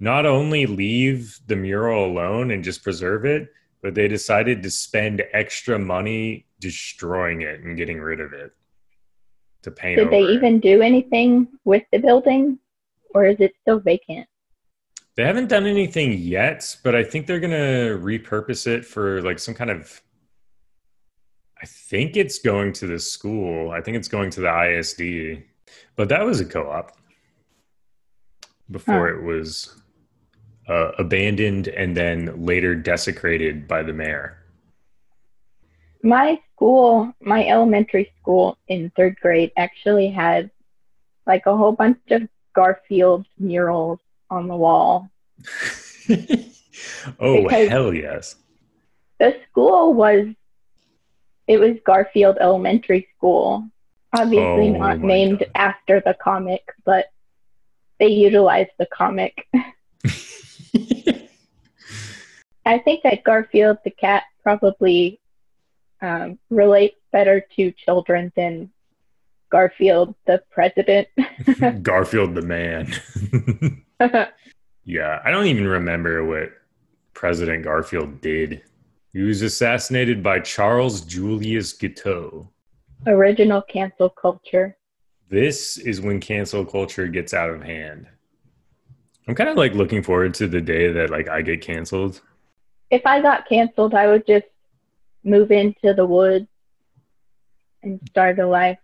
not 0.00 0.26
only 0.26 0.66
leave 0.66 1.38
the 1.46 1.56
mural 1.56 2.06
alone 2.06 2.50
and 2.50 2.64
just 2.64 2.82
preserve 2.82 3.24
it, 3.24 3.48
but 3.82 3.94
they 3.94 4.08
decided 4.08 4.62
to 4.62 4.70
spend 4.70 5.22
extra 5.32 5.78
money 5.78 6.46
destroying 6.60 7.42
it 7.42 7.60
and 7.60 7.76
getting 7.76 8.00
rid 8.00 8.20
of 8.20 8.32
it 8.32 8.52
to 9.62 9.70
paint 9.70 9.98
Did 9.98 10.10
they 10.10 10.22
it. 10.22 10.30
even 10.30 10.60
do 10.60 10.82
anything 10.82 11.48
with 11.64 11.82
the 11.92 11.98
building 11.98 12.58
or 13.14 13.26
is 13.26 13.36
it 13.40 13.52
still 13.60 13.80
vacant? 13.80 14.26
They 15.16 15.24
haven't 15.24 15.48
done 15.48 15.66
anything 15.66 16.14
yet, 16.18 16.76
but 16.82 16.94
I 16.94 17.04
think 17.04 17.26
they're 17.26 17.40
gonna 17.40 17.98
repurpose 17.98 18.66
it 18.66 18.84
for 18.84 19.20
like 19.22 19.38
some 19.38 19.54
kind 19.54 19.70
of. 19.70 20.00
I 21.60 21.66
think 21.66 22.16
it's 22.16 22.38
going 22.40 22.72
to 22.74 22.86
the 22.88 22.98
school. 22.98 23.70
I 23.70 23.80
think 23.80 23.96
it's 23.96 24.08
going 24.08 24.30
to 24.30 24.40
the 24.40 24.78
ISD, 24.78 25.44
but 25.94 26.08
that 26.08 26.24
was 26.24 26.40
a 26.40 26.44
co-op 26.44 26.96
before 28.70 29.08
Huh. 29.08 29.14
it 29.14 29.22
was 29.22 29.80
uh, 30.68 30.92
abandoned 30.98 31.68
and 31.68 31.96
then 31.96 32.44
later 32.44 32.74
desecrated 32.74 33.68
by 33.68 33.82
the 33.82 33.92
mayor. 33.92 34.38
My 36.02 36.40
school, 36.52 37.12
my 37.20 37.46
elementary 37.46 38.12
school 38.20 38.58
in 38.66 38.90
third 38.96 39.16
grade 39.20 39.52
actually 39.56 40.08
had 40.08 40.50
like 41.26 41.46
a 41.46 41.56
whole 41.56 41.72
bunch 41.72 41.98
of 42.10 42.22
Garfield 42.54 43.24
murals 43.38 44.00
on 44.32 44.48
the 44.48 44.56
wall. 44.56 45.10
oh 47.20 47.42
Because- 47.42 47.68
hell 47.68 47.92
yes! 47.94 48.36
The 49.18 49.36
school 49.50 49.94
was, 49.94 50.26
it 51.46 51.58
was 51.60 51.76
Garfield 51.84 52.38
Elementary 52.40 53.06
School. 53.16 53.68
Obviously 54.14 54.70
Oh 54.70 54.78
not 54.78 54.98
named 54.98 55.38
God. 55.40 55.50
after 55.54 56.00
the 56.04 56.14
comic, 56.14 56.62
but 56.84 57.06
they 57.98 58.08
utilized 58.08 58.70
the 58.78 58.86
comic. 58.86 59.46
I 62.64 62.78
think 62.78 63.02
that 63.04 63.24
Garfield 63.24 63.78
the 63.84 63.90
cat 63.90 64.24
probably 64.42 65.20
um, 66.00 66.38
relates 66.50 66.96
better 67.12 67.44
to 67.56 67.72
children 67.72 68.32
than 68.36 68.70
Garfield 69.50 70.14
the 70.26 70.42
president. 70.50 71.08
Garfield 71.82 72.34
the 72.34 72.42
man. 72.42 72.92
yeah, 74.84 75.20
I 75.24 75.30
don't 75.30 75.46
even 75.46 75.66
remember 75.66 76.24
what 76.24 76.50
President 77.14 77.64
Garfield 77.64 78.20
did. 78.20 78.62
He 79.12 79.20
was 79.20 79.42
assassinated 79.42 80.22
by 80.22 80.40
Charles 80.40 81.02
Julius 81.02 81.72
Guiteau. 81.72 82.48
Original 83.06 83.62
cancel 83.62 84.08
culture. 84.08 84.76
This 85.28 85.78
is 85.78 86.00
when 86.00 86.20
cancel 86.20 86.64
culture 86.64 87.06
gets 87.08 87.34
out 87.34 87.50
of 87.50 87.62
hand. 87.62 88.06
I'm 89.28 89.34
kind 89.34 89.50
of 89.50 89.56
like 89.56 89.74
looking 89.74 90.02
forward 90.02 90.34
to 90.34 90.48
the 90.48 90.60
day 90.60 90.90
that 90.92 91.10
like 91.10 91.28
I 91.28 91.42
get 91.42 91.60
canceled. 91.60 92.20
If 92.90 93.06
I 93.06 93.20
got 93.20 93.48
canceled, 93.48 93.94
I 93.94 94.08
would 94.08 94.26
just 94.26 94.46
move 95.24 95.50
into 95.50 95.94
the 95.94 96.04
woods 96.04 96.48
and 97.82 98.00
start 98.08 98.38
a 98.38 98.46
life 98.46 98.78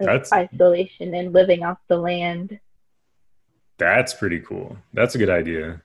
of 0.00 0.06
That's- 0.06 0.32
isolation 0.32 1.14
and 1.14 1.32
living 1.32 1.62
off 1.64 1.78
the 1.88 1.96
land. 1.98 2.58
That's 3.82 4.14
pretty 4.14 4.40
cool. 4.40 4.78
That's 4.92 5.14
a 5.14 5.18
good 5.18 5.30
idea. 5.30 5.82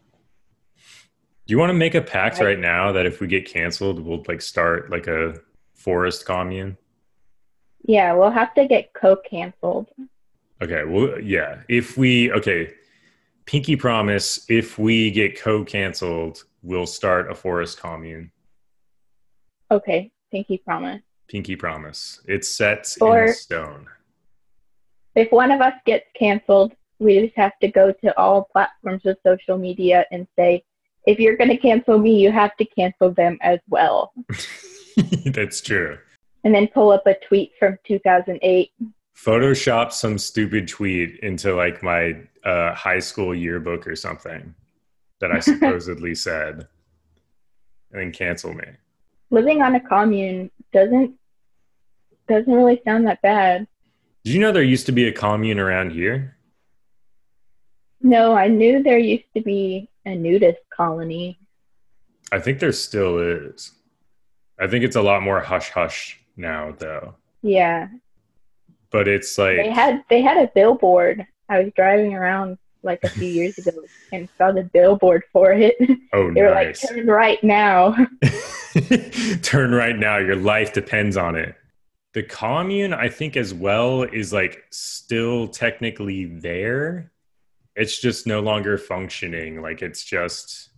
Do 0.75 1.51
you 1.53 1.57
want 1.57 1.69
to 1.71 1.73
make 1.73 1.95
a 1.95 2.01
pact 2.01 2.39
right 2.39 2.59
now 2.59 2.91
that 2.91 3.05
if 3.05 3.19
we 3.19 3.27
get 3.27 3.49
canceled, 3.49 3.99
we'll 3.99 4.23
like 4.27 4.41
start 4.41 4.89
like 4.91 5.07
a 5.07 5.35
forest 5.73 6.25
commune? 6.25 6.77
Yeah, 7.83 8.13
we'll 8.13 8.31
have 8.31 8.53
to 8.55 8.67
get 8.67 8.93
co-canceled. 8.93 9.87
Okay, 10.61 10.83
well, 10.83 11.19
yeah. 11.21 11.61
If 11.69 11.97
we 11.97 12.31
okay, 12.33 12.73
pinky 13.45 13.75
promise. 13.75 14.45
If 14.49 14.77
we 14.77 15.09
get 15.09 15.39
co-canceled, 15.39 16.43
we'll 16.61 16.85
start 16.85 17.31
a 17.31 17.35
forest 17.35 17.79
commune. 17.79 18.31
Okay, 19.71 20.11
pinky 20.31 20.57
promise. 20.57 21.01
Pinky 21.27 21.55
promise. 21.55 22.21
It's 22.27 22.49
set 22.49 22.93
Or- 23.01 23.25
in 23.25 23.33
stone. 23.33 23.87
If 25.15 25.31
one 25.31 25.49
of 25.49 25.61
us 25.61 25.73
gets 25.85 26.05
canceled, 26.17 26.73
we 26.99 27.19
just 27.19 27.35
have 27.35 27.57
to 27.59 27.67
go 27.67 27.91
to 27.91 28.17
all 28.17 28.49
platforms 28.51 29.05
of 29.05 29.17
social 29.25 29.57
media 29.57 30.05
and 30.11 30.27
say, 30.37 30.63
if 31.05 31.19
you're 31.19 31.37
going 31.37 31.49
to 31.49 31.57
cancel 31.57 31.97
me, 31.97 32.19
you 32.19 32.31
have 32.31 32.55
to 32.57 32.65
cancel 32.65 33.11
them 33.11 33.37
as 33.41 33.59
well. 33.69 34.13
That's 35.25 35.61
true. 35.61 35.97
And 36.43 36.53
then 36.53 36.67
pull 36.67 36.91
up 36.91 37.07
a 37.07 37.15
tweet 37.27 37.53
from 37.59 37.77
2008. 37.87 38.71
Photoshop 39.15 39.91
some 39.91 40.17
stupid 40.17 40.67
tweet 40.67 41.19
into 41.21 41.55
like 41.55 41.81
my 41.81 42.15
uh, 42.43 42.73
high 42.73 42.99
school 42.99 43.33
yearbook 43.33 43.87
or 43.87 43.95
something 43.95 44.53
that 45.19 45.31
I 45.31 45.39
supposedly 45.39 46.13
said, 46.13 46.67
and 47.91 48.01
then 48.01 48.11
cancel 48.11 48.53
me. 48.53 48.65
Living 49.31 49.61
on 49.61 49.75
a 49.75 49.79
commune 49.79 50.51
doesn't 50.71 51.15
doesn't 52.27 52.53
really 52.53 52.81
sound 52.85 53.07
that 53.07 53.21
bad. 53.21 53.67
Did 54.23 54.33
you 54.33 54.39
know 54.39 54.51
there 54.51 54.63
used 54.63 54.85
to 54.87 54.91
be 54.91 55.07
a 55.07 55.11
commune 55.11 55.59
around 55.59 55.91
here? 55.91 56.36
No, 58.01 58.33
I 58.33 58.47
knew 58.47 58.83
there 58.83 58.97
used 58.97 59.25
to 59.35 59.41
be 59.41 59.89
a 60.05 60.15
nudist 60.15 60.59
colony. 60.69 61.39
I 62.31 62.39
think 62.39 62.59
there 62.59 62.71
still 62.71 63.19
is. 63.19 63.71
I 64.59 64.67
think 64.67 64.83
it's 64.83 64.95
a 64.95 65.01
lot 65.01 65.21
more 65.23 65.39
hush 65.39 65.69
hush 65.69 66.19
now, 66.35 66.73
though. 66.77 67.15
Yeah, 67.41 67.87
But 68.91 69.07
it's 69.07 69.37
like 69.37 69.57
they 69.57 69.69
had 69.71 70.03
they 70.09 70.21
had 70.21 70.37
a 70.37 70.51
billboard. 70.53 71.25
I 71.49 71.61
was 71.63 71.71
driving 71.75 72.13
around 72.13 72.57
like 72.83 73.03
a 73.03 73.09
few 73.09 73.27
years 73.27 73.57
ago 73.57 73.71
and 74.11 74.27
saw 74.37 74.51
the 74.51 74.63
billboard 74.63 75.23
for 75.31 75.51
it. 75.51 75.75
oh, 76.13 76.33
they 76.33 76.41
were 76.41 76.53
nice. 76.53 76.83
like, 76.83 76.95
"Turn 76.95 77.07
right 77.07 77.43
now." 77.43 77.95
Turn 79.41 79.71
right 79.71 79.97
now. 79.97 80.17
Your 80.17 80.35
life 80.35 80.73
depends 80.73 81.17
on 81.17 81.35
it. 81.35 81.55
The 82.13 82.23
commune, 82.23 82.93
I 82.93 83.09
think, 83.09 83.37
as 83.37 83.53
well, 83.53 84.03
is 84.03 84.33
like 84.33 84.65
still 84.71 85.47
technically 85.47 86.25
there. 86.25 87.11
It's 87.77 88.01
just 88.01 88.27
no 88.27 88.41
longer 88.41 88.77
functioning. 88.77 89.61
Like 89.61 89.81
it's 89.81 90.03
just, 90.03 90.69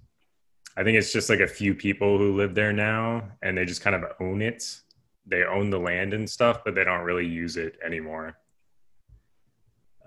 I 0.77 0.83
think 0.83 0.97
it's 0.97 1.11
just 1.11 1.29
like 1.29 1.39
a 1.39 1.47
few 1.47 1.73
people 1.73 2.17
who 2.17 2.35
live 2.35 2.53
there 2.53 2.73
now 2.73 3.23
and 3.41 3.57
they 3.57 3.65
just 3.65 3.81
kind 3.81 3.95
of 3.95 4.03
own 4.19 4.41
it. 4.41 4.81
They 5.25 5.43
own 5.43 5.69
the 5.69 5.79
land 5.79 6.13
and 6.13 6.29
stuff, 6.29 6.61
but 6.63 6.75
they 6.75 6.83
don't 6.83 7.01
really 7.01 7.25
use 7.25 7.57
it 7.57 7.77
anymore. 7.85 8.37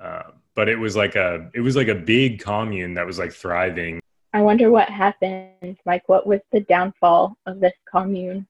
Uh, 0.00 0.22
but 0.54 0.68
it 0.68 0.76
was 0.76 0.94
like 0.94 1.16
a, 1.16 1.50
it 1.54 1.60
was 1.60 1.76
like 1.76 1.88
a 1.88 1.94
big 1.94 2.40
commune 2.40 2.94
that 2.94 3.06
was 3.06 3.18
like 3.18 3.32
thriving 3.32 4.02
I 4.34 4.40
wonder 4.40 4.70
what 4.70 4.88
happened. 4.88 5.76
Like, 5.84 6.08
what 6.08 6.26
was 6.26 6.40
the 6.52 6.60
downfall 6.60 7.36
of 7.46 7.60
this 7.60 7.74
commune? 7.90 8.46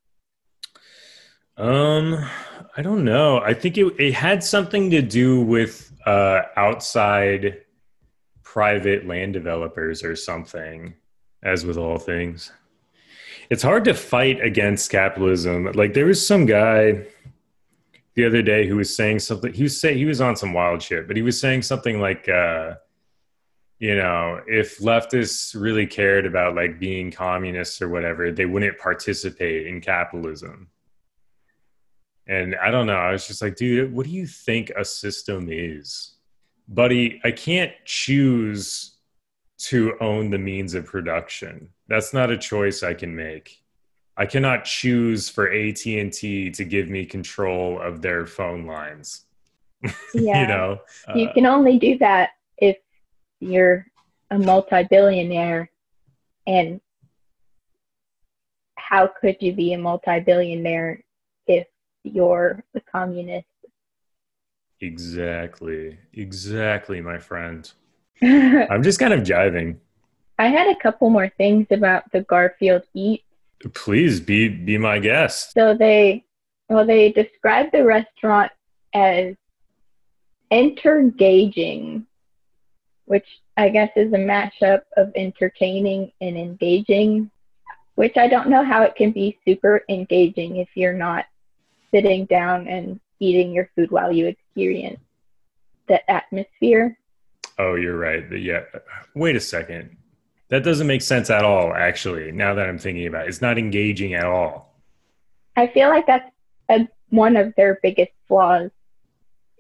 Um, 1.57 2.25
I 2.77 2.83
don't 2.83 3.05
know. 3.05 3.41
I 3.41 3.53
think 3.53 3.77
it 3.77 3.95
it 3.99 4.15
had 4.15 4.43
something 4.43 4.91
to 4.91 5.03
do 5.03 5.43
with 5.43 5.93
uh 6.07 6.43
outside 6.57 7.59
private 8.53 9.07
land 9.07 9.33
developers 9.33 10.05
or 10.05 10.15
something, 10.15 10.93
as 11.43 11.65
with 11.65 11.79
all 11.79 11.97
things. 11.97 12.53
It's 13.49 13.63
hard 13.63 13.83
to 13.87 13.95
fight 13.95 14.45
against 14.45 14.91
capitalism. 14.91 15.73
Like 15.73 15.95
there 15.95 16.05
was 16.05 16.25
some 16.25 16.45
guy 16.45 17.07
the 18.15 18.27
other 18.27 18.43
day 18.43 18.67
who 18.67 18.77
was 18.77 18.95
saying 18.95 19.21
something 19.21 19.55
he 19.55 19.63
was 19.63 19.81
say 19.81 19.97
he 19.97 20.05
was 20.05 20.21
on 20.21 20.37
some 20.37 20.53
wild 20.53 20.83
shit, 20.83 21.09
but 21.09 21.17
he 21.17 21.23
was 21.23 21.41
saying 21.41 21.63
something 21.63 21.99
like 21.99 22.29
uh 22.29 22.75
you 23.79 23.97
know, 23.97 24.41
if 24.47 24.79
leftists 24.79 25.59
really 25.59 25.87
cared 25.87 26.27
about 26.27 26.55
like 26.55 26.79
being 26.79 27.11
communists 27.11 27.81
or 27.81 27.89
whatever, 27.89 28.31
they 28.31 28.47
wouldn't 28.47 28.79
participate 28.79 29.67
in 29.67 29.81
capitalism. 29.81 30.69
And 32.29 32.55
I 32.55 32.71
don't 32.71 32.87
know. 32.87 32.97
I 33.09 33.13
was 33.13 33.27
just 33.27 33.41
like, 33.41 33.57
dude, 33.57 33.95
what 33.95 34.07
do 34.07 34.13
you 34.13 34.27
think 34.27 34.71
a 34.77 34.85
system 34.85 35.49
is? 35.51 36.12
Buddy, 36.69 37.21
I 37.25 37.33
can't 37.33 37.73
choose 37.85 38.97
to 39.59 39.95
own 40.01 40.31
the 40.31 40.39
means 40.39 40.75
of 40.75 40.87
production. 40.87 41.69
That's 41.89 42.13
not 42.13 42.31
a 42.31 42.39
choice 42.39 42.83
I 42.83 42.95
can 42.95 43.15
make. 43.15 43.63
I 44.17 44.27
cannot 44.27 44.65
choose 44.65 45.29
for 45.29 45.51
AT&T 45.51 46.51
to 46.51 46.65
give 46.65 46.89
me 46.89 47.07
control 47.07 47.81
of 47.81 48.03
their 48.03 48.27
phone 48.27 48.67
lines. 48.67 49.25
Yeah, 50.15 50.43
you 50.43 50.47
know. 50.47 50.79
you 51.15 51.29
Uh, 51.29 51.33
can 51.33 51.47
only 51.47 51.79
do 51.79 51.99
that 51.99 52.31
if 52.57 52.77
you're 53.41 53.87
a 54.31 54.39
multi-billionaire, 54.39 55.71
and 56.47 56.81
how 58.77 59.09
could 59.09 59.37
you 59.41 59.53
be 59.53 59.73
a 59.73 59.79
multi-billionaire 59.79 61.03
if 61.47 61.67
you're 62.05 62.63
a 62.75 62.81
communist? 62.81 63.47
Exactly. 64.83 65.99
Exactly, 66.13 67.01
my 67.01 67.19
friend. 67.19 67.71
I'm 68.23 68.83
just 68.83 68.99
kind 68.99 69.13
of 69.13 69.21
jiving. 69.21 69.79
I 70.39 70.49
had 70.49 70.69
a 70.69 70.81
couple 70.81 71.11
more 71.11 71.31
things 71.37 71.67
about 71.71 72.11
the 72.13 72.23
Garfield 72.23 72.83
Eat. 72.95 73.23
Please 73.75 74.21
be 74.21 74.49
be 74.49 74.77
my 74.77 74.99
guest. 74.99 75.53
So 75.53 75.75
they, 75.75 76.25
well, 76.69 76.85
they 76.85 77.13
describe 77.13 77.71
the 77.71 77.85
restaurant 77.85 78.51
as 78.93 79.37
entergaging, 80.53 82.07
which 83.05 83.27
I 83.57 83.69
guess 83.69 83.91
is 83.97 84.13
a 84.13 84.17
mashup 84.17 84.83
of 84.97 85.13
entertaining 85.15 86.13
and 86.21 86.37
engaging, 86.37 87.31
which 87.95 88.17
I 88.17 88.27
don't 88.27 88.49
know 88.49 88.65
how 88.65 88.83
it 88.83 88.97
can 88.97 89.13
be 89.13 89.39
super 89.47 89.85
engaging 89.89 90.57
if 90.57 90.69
you're 90.75 90.93
not 90.93 91.27
sitting 91.93 92.25
down 92.27 92.67
and 92.67 92.99
eating 93.23 93.53
your 93.53 93.71
food 93.77 93.91
while 93.91 94.11
you 94.11 94.27
experience 94.27 95.01
the 95.87 96.11
atmosphere. 96.11 96.99
Oh, 97.59 97.77
you're 97.77 97.97
right. 97.97 98.25
Yeah. 98.33 98.65
Wait 99.15 99.37
a 99.37 99.41
second. 99.41 99.97
That 100.49 100.65
doesn't 100.65 100.87
make 100.87 101.03
sense 101.03 101.31
at 101.31 101.45
all, 101.45 101.73
actually, 101.73 102.33
now 102.33 102.55
that 102.55 102.69
I'm 102.69 102.79
thinking 102.79 103.07
about 103.07 103.27
it. 103.27 103.29
It's 103.29 103.41
not 103.41 103.59
engaging 103.59 104.15
at 104.15 104.25
all. 104.25 104.75
I 105.57 105.69
feel 105.69 105.89
like 105.89 106.07
that's 106.07 106.31
a, 106.69 106.89
one 107.11 107.37
of 107.37 107.55
their 107.57 107.79
biggest 107.83 108.13
flaws 108.27 108.71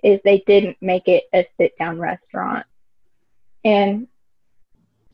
is 0.02 0.20
they 0.24 0.42
didn't 0.46 0.76
make 0.80 1.06
it 1.06 1.24
a 1.32 1.46
sit 1.58 1.78
down 1.78 1.98
restaurant. 1.98 2.66
And 3.64 4.08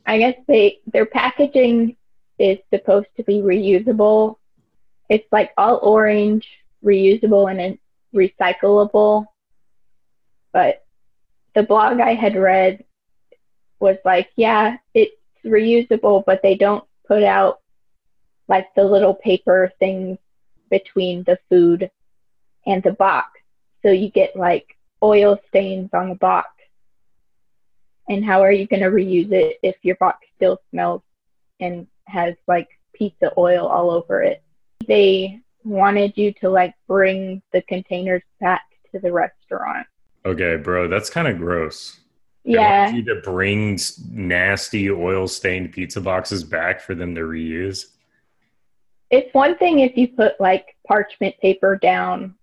I 0.06 0.18
guess 0.18 0.36
they 0.46 0.78
their 0.86 1.04
packaging 1.04 1.96
is 2.38 2.58
supposed 2.72 3.08
to 3.18 3.22
be 3.24 3.40
reusable. 3.40 4.36
It's 5.10 5.30
like 5.30 5.52
all 5.58 5.78
orange, 5.82 6.48
reusable 6.82 7.50
and 7.50 7.60
then 7.60 7.78
recyclable. 8.14 9.26
But 10.52 10.84
the 11.54 11.62
blog 11.62 12.00
I 12.00 12.14
had 12.14 12.36
read 12.36 12.84
was 13.80 13.96
like, 14.04 14.30
yeah, 14.36 14.78
it's 14.94 15.14
reusable, 15.44 16.24
but 16.24 16.42
they 16.42 16.54
don't 16.54 16.84
put 17.06 17.22
out 17.22 17.60
like 18.48 18.74
the 18.74 18.84
little 18.84 19.14
paper 19.14 19.72
things 19.78 20.18
between 20.70 21.22
the 21.24 21.38
food 21.48 21.90
and 22.66 22.82
the 22.82 22.92
box. 22.92 23.40
So 23.82 23.90
you 23.90 24.10
get 24.10 24.36
like 24.36 24.76
oil 25.02 25.38
stains 25.48 25.90
on 25.92 26.08
the 26.10 26.14
box. 26.14 26.48
And 28.08 28.24
how 28.24 28.42
are 28.42 28.52
you 28.52 28.66
going 28.66 28.82
to 28.82 28.90
reuse 28.90 29.32
it 29.32 29.58
if 29.62 29.76
your 29.82 29.96
box 29.96 30.26
still 30.36 30.60
smells 30.70 31.02
and 31.60 31.86
has 32.06 32.34
like 32.46 32.68
pizza 32.94 33.32
oil 33.36 33.66
all 33.66 33.90
over 33.90 34.22
it? 34.22 34.42
They 34.86 35.40
wanted 35.64 36.16
you 36.16 36.32
to 36.40 36.48
like 36.48 36.74
bring 36.86 37.42
the 37.52 37.62
containers 37.62 38.22
back 38.40 38.62
to 38.92 38.98
the 38.98 39.12
restaurant. 39.12 39.86
Okay, 40.24 40.56
bro, 40.56 40.88
that's 40.88 41.10
kind 41.10 41.28
of 41.28 41.38
gross. 41.38 42.00
Yeah. 42.44 42.90
you 42.90 43.04
to 43.04 43.20
bring 43.22 43.78
nasty 44.10 44.90
oil 44.90 45.28
stained 45.28 45.72
pizza 45.72 46.00
boxes 46.00 46.42
back 46.44 46.80
for 46.80 46.94
them 46.94 47.14
to 47.14 47.20
reuse. 47.22 47.86
It's 49.10 49.32
one 49.34 49.56
thing 49.58 49.80
if 49.80 49.96
you 49.96 50.08
put 50.08 50.40
like 50.40 50.76
parchment 50.86 51.34
paper 51.40 51.76
down, 51.76 52.34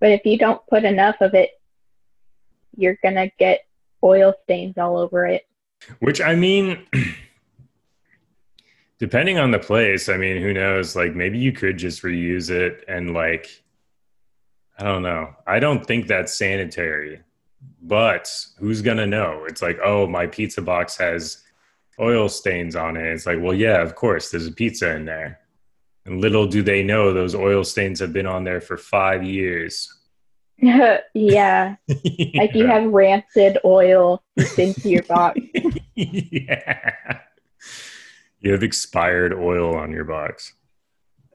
but 0.00 0.10
if 0.10 0.24
you 0.24 0.36
don't 0.36 0.60
put 0.66 0.84
enough 0.84 1.16
of 1.20 1.34
it, 1.34 1.50
you're 2.76 2.98
going 3.02 3.14
to 3.14 3.30
get 3.38 3.66
oil 4.02 4.34
stains 4.44 4.76
all 4.76 4.98
over 4.98 5.26
it. 5.26 5.46
Which 6.00 6.20
I 6.20 6.34
mean, 6.34 6.86
depending 8.98 9.38
on 9.38 9.50
the 9.50 9.58
place, 9.58 10.08
I 10.08 10.16
mean, 10.16 10.40
who 10.40 10.52
knows? 10.52 10.96
Like 10.96 11.14
maybe 11.14 11.38
you 11.38 11.52
could 11.52 11.78
just 11.78 12.02
reuse 12.02 12.50
it 12.50 12.84
and 12.88 13.12
like, 13.12 13.62
I 14.78 14.84
don't 14.84 15.02
know. 15.02 15.34
I 15.46 15.58
don't 15.58 15.84
think 15.84 16.06
that's 16.06 16.36
sanitary, 16.36 17.20
but 17.82 18.30
who's 18.58 18.82
gonna 18.82 19.06
know? 19.06 19.44
It's 19.46 19.62
like, 19.62 19.78
oh, 19.84 20.06
my 20.06 20.26
pizza 20.26 20.62
box 20.62 20.96
has 20.98 21.42
oil 21.98 22.28
stains 22.28 22.76
on 22.76 22.96
it. 22.96 23.06
It's 23.06 23.26
like, 23.26 23.38
well, 23.40 23.54
yeah, 23.54 23.82
of 23.82 23.94
course, 23.94 24.30
there's 24.30 24.46
a 24.46 24.52
pizza 24.52 24.94
in 24.94 25.04
there. 25.04 25.40
And 26.04 26.20
little 26.20 26.46
do 26.46 26.62
they 26.62 26.82
know 26.82 27.12
those 27.12 27.34
oil 27.34 27.64
stains 27.64 28.00
have 28.00 28.12
been 28.12 28.26
on 28.26 28.44
there 28.44 28.60
for 28.60 28.76
five 28.76 29.24
years. 29.24 29.92
yeah. 30.58 31.76
Like 32.34 32.54
you 32.54 32.66
have 32.66 32.84
rancid 32.84 33.58
oil 33.64 34.22
into 34.58 34.88
your 34.88 35.02
box. 35.04 35.40
yeah. 35.94 37.20
You 38.46 38.52
have 38.52 38.62
expired 38.62 39.34
oil 39.34 39.74
on 39.74 39.90
your 39.90 40.04
box. 40.04 40.52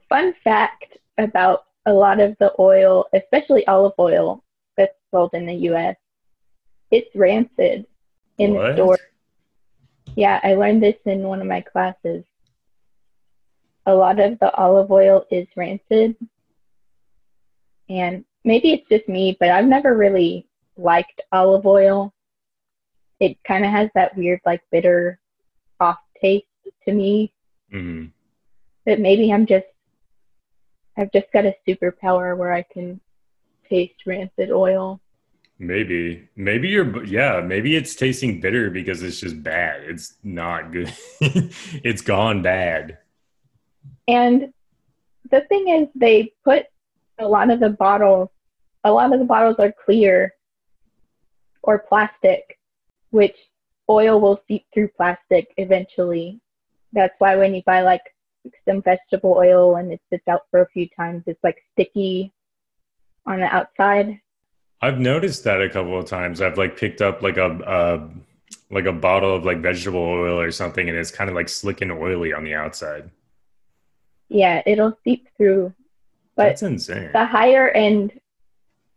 Fun 0.07 0.33
fact 0.45 0.97
about 1.17 1.65
a 1.85 1.91
lot 1.91 2.21
of 2.21 2.37
the 2.39 2.53
oil, 2.57 3.05
especially 3.13 3.67
olive 3.67 3.95
oil 3.99 4.45
that's 4.77 4.95
sold 5.13 5.31
in 5.33 5.45
the 5.45 5.55
US, 5.71 5.97
it's 6.89 7.13
rancid 7.13 7.85
in 8.37 8.53
What? 8.53 8.67
the 8.67 8.73
store. 8.75 8.97
Yeah, 10.15 10.39
I 10.41 10.53
learned 10.53 10.81
this 10.81 10.95
in 11.05 11.23
one 11.23 11.41
of 11.41 11.47
my 11.47 11.59
classes. 11.59 12.23
A 13.85 13.93
lot 13.93 14.21
of 14.21 14.39
the 14.39 14.53
olive 14.53 14.89
oil 14.89 15.25
is 15.29 15.49
rancid. 15.57 16.15
And 17.89 18.23
maybe 18.45 18.71
it's 18.71 18.87
just 18.87 19.09
me, 19.09 19.35
but 19.37 19.49
I've 19.49 19.65
never 19.65 19.97
really 19.97 20.47
liked 20.77 21.19
olive 21.33 21.65
oil. 21.65 22.13
It 23.19 23.37
kind 23.45 23.65
of 23.65 23.71
has 23.71 23.89
that 23.95 24.15
weird, 24.15 24.39
like 24.45 24.61
bitter, 24.71 25.19
off 25.81 25.97
taste 26.21 26.45
to 26.85 26.93
me. 26.93 27.33
hmm 27.71 28.05
But 28.85 28.99
maybe 28.99 29.31
I'm 29.31 29.45
just, 29.45 29.67
I've 30.97 31.11
just 31.11 31.31
got 31.31 31.45
a 31.45 31.55
superpower 31.67 32.35
where 32.37 32.51
I 32.51 32.63
can 32.63 32.99
taste 33.69 34.05
rancid 34.05 34.51
oil. 34.51 34.99
Maybe, 35.59 36.27
maybe 36.35 36.69
you're, 36.69 37.05
yeah, 37.05 37.39
maybe 37.39 37.75
it's 37.75 37.95
tasting 37.95 38.41
bitter 38.41 38.71
because 38.71 39.03
it's 39.03 39.19
just 39.19 39.43
bad. 39.43 39.83
It's 39.83 40.17
not 40.23 40.71
good. 40.71 40.91
it's 41.21 42.01
gone 42.01 42.41
bad. 42.41 42.97
And 44.07 44.51
the 45.29 45.41
thing 45.41 45.69
is, 45.69 45.87
they 45.95 46.33
put 46.43 46.65
a 47.19 47.27
lot 47.27 47.51
of 47.51 47.59
the 47.59 47.69
bottles, 47.69 48.29
a 48.83 48.91
lot 48.91 49.13
of 49.13 49.19
the 49.19 49.25
bottles 49.25 49.57
are 49.59 49.71
clear 49.85 50.33
or 51.63 51.79
plastic, 51.79 52.57
which 53.11 53.35
oil 53.89 54.19
will 54.19 54.41
seep 54.47 54.65
through 54.73 54.89
plastic 54.97 55.53
eventually. 55.57 56.40
That's 56.93 57.13
why 57.19 57.35
when 57.35 57.53
you 57.55 57.61
buy 57.65 57.81
like 57.81 58.01
some 58.67 58.81
vegetable 58.81 59.33
oil 59.37 59.75
and 59.75 59.91
it 59.91 60.01
sits 60.09 60.27
out 60.27 60.41
for 60.51 60.61
a 60.61 60.69
few 60.69 60.87
times, 60.97 61.23
it's 61.27 61.43
like 61.43 61.57
sticky 61.73 62.33
on 63.25 63.39
the 63.39 63.45
outside. 63.45 64.19
I've 64.81 64.99
noticed 64.99 65.43
that 65.43 65.61
a 65.61 65.69
couple 65.69 65.97
of 65.97 66.05
times. 66.05 66.41
I've 66.41 66.57
like 66.57 66.75
picked 66.75 67.01
up 67.01 67.21
like 67.21 67.37
a, 67.37 68.09
like 68.71 68.85
a 68.85 68.93
bottle 68.93 69.35
of 69.35 69.45
like 69.45 69.61
vegetable 69.61 69.99
oil 69.99 70.39
or 70.39 70.51
something, 70.51 70.89
and 70.89 70.97
it's 70.97 71.11
kind 71.11 71.29
of 71.29 71.35
like 71.35 71.49
slick 71.49 71.81
and 71.81 71.91
oily 71.91 72.33
on 72.33 72.43
the 72.43 72.55
outside. 72.55 73.09
Yeah, 74.29 74.61
it'll 74.65 74.97
seep 75.03 75.27
through. 75.37 75.73
But 76.35 76.43
That's 76.45 76.63
insane. 76.63 77.11
the 77.13 77.25
higher 77.25 77.69
end 77.69 78.13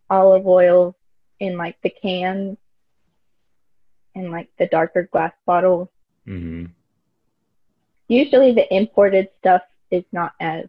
olive 0.08 0.46
oil 0.46 0.96
in 1.40 1.56
like 1.56 1.76
the 1.82 1.90
cans 1.90 2.56
and 4.14 4.30
like 4.30 4.48
the 4.58 4.66
darker 4.66 5.08
glass 5.12 5.32
bottles, 5.44 5.88
hmm 6.24 6.66
usually 8.08 8.52
the 8.52 8.72
imported 8.74 9.28
stuff 9.38 9.62
is 9.90 10.04
not 10.12 10.32
as 10.40 10.66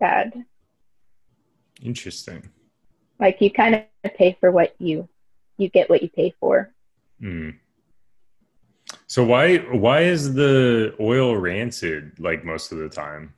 bad. 0.00 0.44
Interesting. 1.82 2.48
Like 3.20 3.40
you 3.40 3.50
kind 3.50 3.74
of 4.04 4.14
pay 4.14 4.36
for 4.40 4.50
what 4.50 4.74
you 4.78 5.08
you 5.56 5.68
get 5.68 5.88
what 5.88 6.02
you 6.02 6.08
pay 6.08 6.34
for. 6.40 6.72
Mm. 7.22 7.56
So 9.06 9.24
why 9.24 9.58
why 9.58 10.00
is 10.02 10.34
the 10.34 10.94
oil 11.00 11.36
rancid 11.36 12.18
like 12.18 12.44
most 12.44 12.72
of 12.72 12.78
the 12.78 12.88
time? 12.88 13.34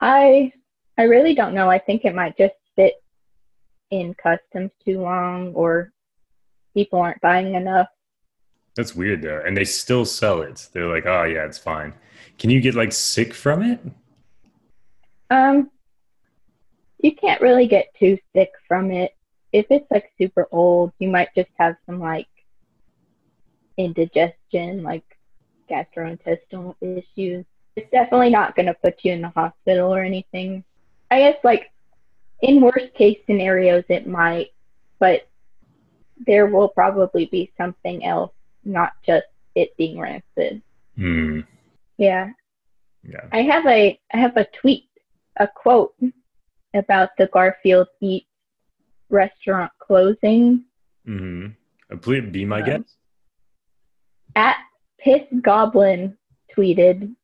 I 0.00 0.52
I 0.98 1.04
really 1.04 1.34
don't 1.34 1.54
know. 1.54 1.70
I 1.70 1.78
think 1.78 2.04
it 2.04 2.14
might 2.14 2.36
just 2.36 2.54
sit 2.76 2.94
in 3.90 4.14
customs 4.14 4.70
too 4.84 5.00
long 5.00 5.54
or 5.54 5.92
people 6.74 6.98
aren't 6.98 7.20
buying 7.20 7.54
enough. 7.54 7.88
That's 8.74 8.94
weird 8.94 9.22
though, 9.22 9.42
and 9.46 9.56
they 9.56 9.64
still 9.64 10.04
sell 10.04 10.42
it. 10.42 10.68
They're 10.72 10.92
like, 10.92 11.06
oh 11.06 11.24
yeah, 11.24 11.44
it's 11.44 11.58
fine. 11.58 11.94
Can 12.38 12.50
you 12.50 12.60
get 12.60 12.74
like 12.74 12.92
sick 12.92 13.34
from 13.34 13.62
it? 13.62 13.80
Um 15.30 15.70
you 16.98 17.14
can't 17.14 17.40
really 17.40 17.66
get 17.66 17.94
too 17.98 18.18
sick 18.34 18.50
from 18.66 18.90
it. 18.90 19.14
If 19.52 19.66
it's 19.70 19.90
like 19.90 20.10
super 20.18 20.48
old, 20.50 20.92
you 20.98 21.08
might 21.08 21.28
just 21.36 21.50
have 21.58 21.76
some 21.86 22.00
like 22.00 22.26
indigestion, 23.76 24.82
like 24.82 25.04
gastrointestinal 25.70 26.74
issues. 26.80 27.44
It's 27.76 27.90
definitely 27.90 28.30
not 28.30 28.56
going 28.56 28.66
to 28.66 28.74
put 28.74 29.04
you 29.04 29.12
in 29.12 29.20
the 29.20 29.28
hospital 29.28 29.94
or 29.94 30.02
anything. 30.02 30.64
I 31.10 31.18
guess 31.18 31.36
like 31.44 31.70
in 32.40 32.60
worst 32.60 32.94
case 32.94 33.18
scenarios 33.26 33.84
it 33.88 34.06
might, 34.06 34.52
but 34.98 35.28
there 36.26 36.46
will 36.46 36.68
probably 36.68 37.26
be 37.26 37.52
something 37.58 38.04
else, 38.04 38.32
not 38.64 38.92
just 39.04 39.26
it 39.54 39.76
being 39.76 39.98
rancid. 39.98 40.62
Hmm. 40.96 41.40
Yeah. 41.98 42.30
Yeah. 43.02 43.26
I 43.32 43.42
have 43.42 43.66
a 43.66 43.98
I 44.12 44.16
have 44.16 44.36
a 44.36 44.46
tweet, 44.60 44.88
a 45.38 45.48
quote 45.48 45.94
about 46.74 47.10
the 47.18 47.26
Garfield 47.28 47.88
Eats 48.00 48.26
restaurant 49.08 49.70
closing 49.78 50.64
Mm-hmm. 51.06 51.96
Please 51.98 52.28
be 52.32 52.44
my 52.44 52.58
Um, 52.60 52.66
guest. 52.66 52.96
at 54.34 54.56
Piss 54.98 55.22
Goblin 55.40 56.18
tweeted, 56.56 57.14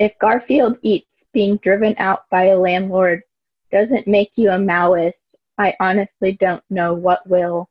"If 0.00 0.18
Garfield 0.18 0.76
Eats 0.82 1.06
being 1.32 1.56
driven 1.58 1.94
out 1.98 2.28
by 2.30 2.46
a 2.46 2.58
landlord 2.58 3.22
doesn't 3.70 4.08
make 4.08 4.32
you 4.34 4.50
a 4.50 4.58
Maoist, 4.58 5.12
I 5.56 5.76
honestly 5.78 6.32
don't 6.32 6.64
know 6.68 6.94
what 6.94 7.24
will." 7.28 7.70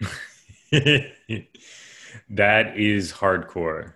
that 0.70 2.76
is 2.76 3.12
hardcore. 3.14 3.94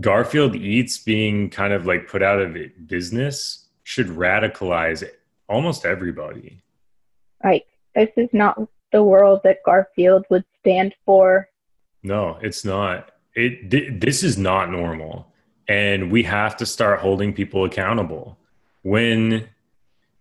Garfield 0.00 0.54
Eats 0.54 0.98
being 0.98 1.50
kind 1.50 1.72
of 1.72 1.86
like 1.86 2.08
put 2.08 2.22
out 2.22 2.40
of 2.40 2.56
business 2.86 3.68
should 3.84 4.08
radicalize 4.08 5.08
almost 5.48 5.86
everybody. 5.86 6.62
Like 7.42 7.66
this 7.94 8.10
is 8.16 8.28
not 8.32 8.60
the 8.92 9.02
world 9.02 9.40
that 9.44 9.62
Garfield 9.64 10.26
would 10.30 10.44
stand 10.60 10.94
for. 11.04 11.48
No, 12.02 12.38
it's 12.42 12.64
not. 12.64 13.12
It 13.34 13.70
th- 13.70 14.00
this 14.00 14.22
is 14.22 14.36
not 14.36 14.70
normal, 14.70 15.32
and 15.68 16.10
we 16.10 16.22
have 16.24 16.56
to 16.58 16.66
start 16.66 17.00
holding 17.00 17.32
people 17.32 17.64
accountable. 17.64 18.38
When 18.82 19.48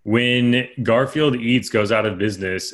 when 0.04 0.70
Garfield 0.84 1.36
Eats 1.36 1.70
goes 1.70 1.92
out 1.92 2.06
of 2.06 2.18
business, 2.18 2.74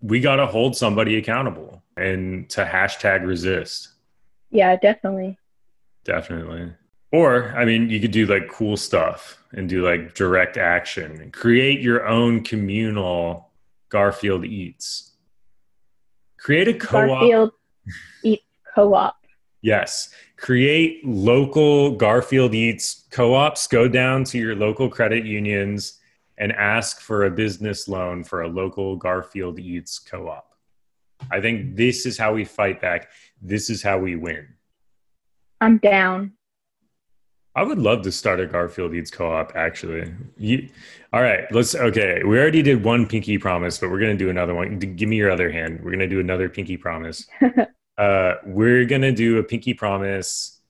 we 0.00 0.20
got 0.20 0.36
to 0.36 0.46
hold 0.46 0.76
somebody 0.76 1.16
accountable 1.16 1.82
and 1.96 2.48
to 2.50 2.64
hashtag 2.64 3.26
resist. 3.26 3.90
Yeah, 4.50 4.76
definitely. 4.76 5.38
Definitely. 6.04 6.72
Or, 7.12 7.54
I 7.56 7.64
mean, 7.64 7.90
you 7.90 8.00
could 8.00 8.10
do 8.10 8.26
like 8.26 8.48
cool 8.48 8.76
stuff 8.76 9.38
and 9.52 9.68
do 9.68 9.88
like 9.88 10.14
direct 10.14 10.56
action 10.56 11.20
and 11.20 11.32
create 11.32 11.80
your 11.80 12.06
own 12.06 12.42
communal 12.42 13.50
Garfield 13.88 14.44
Eats. 14.44 15.12
Create 16.38 16.68
a 16.68 16.74
co 16.74 16.98
op. 16.98 17.20
Garfield 17.20 17.52
Eats 18.22 18.42
co-op. 18.74 19.16
Yes. 19.62 20.10
Create 20.36 21.06
local 21.06 21.96
Garfield 21.96 22.54
Eats 22.54 23.04
co 23.10 23.34
ops. 23.34 23.66
Go 23.66 23.88
down 23.88 24.24
to 24.24 24.38
your 24.38 24.54
local 24.54 24.88
credit 24.88 25.24
unions 25.24 26.00
and 26.36 26.52
ask 26.52 27.00
for 27.00 27.24
a 27.24 27.30
business 27.30 27.86
loan 27.86 28.24
for 28.24 28.42
a 28.42 28.48
local 28.48 28.96
Garfield 28.96 29.58
Eats 29.58 29.98
co 29.98 30.28
op. 30.28 30.50
I 31.30 31.40
think 31.40 31.76
this 31.76 32.04
is 32.04 32.18
how 32.18 32.34
we 32.34 32.44
fight 32.44 32.80
back. 32.80 33.10
This 33.40 33.70
is 33.70 33.82
how 33.82 33.98
we 33.98 34.16
win. 34.16 34.48
I'm 35.64 35.78
down. 35.78 36.32
I 37.56 37.62
would 37.62 37.78
love 37.78 38.02
to 38.02 38.12
start 38.12 38.38
a 38.38 38.46
Garfield 38.46 38.94
Eats 38.94 39.10
co-op. 39.10 39.56
Actually, 39.56 40.12
you, 40.36 40.68
all 41.10 41.22
right. 41.22 41.50
Let's. 41.52 41.74
Okay, 41.74 42.22
we 42.22 42.38
already 42.38 42.60
did 42.60 42.84
one 42.84 43.06
pinky 43.06 43.38
promise, 43.38 43.78
but 43.78 43.90
we're 43.90 44.00
gonna 44.00 44.14
do 44.14 44.28
another 44.28 44.54
one. 44.54 44.78
Give 44.78 45.08
me 45.08 45.16
your 45.16 45.30
other 45.30 45.50
hand. 45.50 45.80
We're 45.82 45.92
gonna 45.92 46.06
do 46.06 46.20
another 46.20 46.50
pinky 46.50 46.76
promise. 46.76 47.26
uh, 47.98 48.34
we're 48.44 48.84
gonna 48.84 49.12
do 49.12 49.38
a 49.38 49.42
pinky 49.42 49.72
promise 49.72 50.60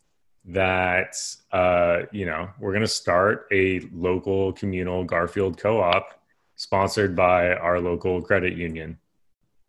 that 0.44 1.16
uh, 1.50 2.02
you 2.12 2.26
know 2.26 2.50
we're 2.60 2.72
gonna 2.72 2.86
start 2.86 3.48
a 3.50 3.80
local 3.92 4.52
communal 4.52 5.02
Garfield 5.02 5.58
co-op 5.58 6.20
sponsored 6.54 7.16
by 7.16 7.54
our 7.54 7.80
local 7.80 8.22
credit 8.22 8.52
union. 8.52 8.96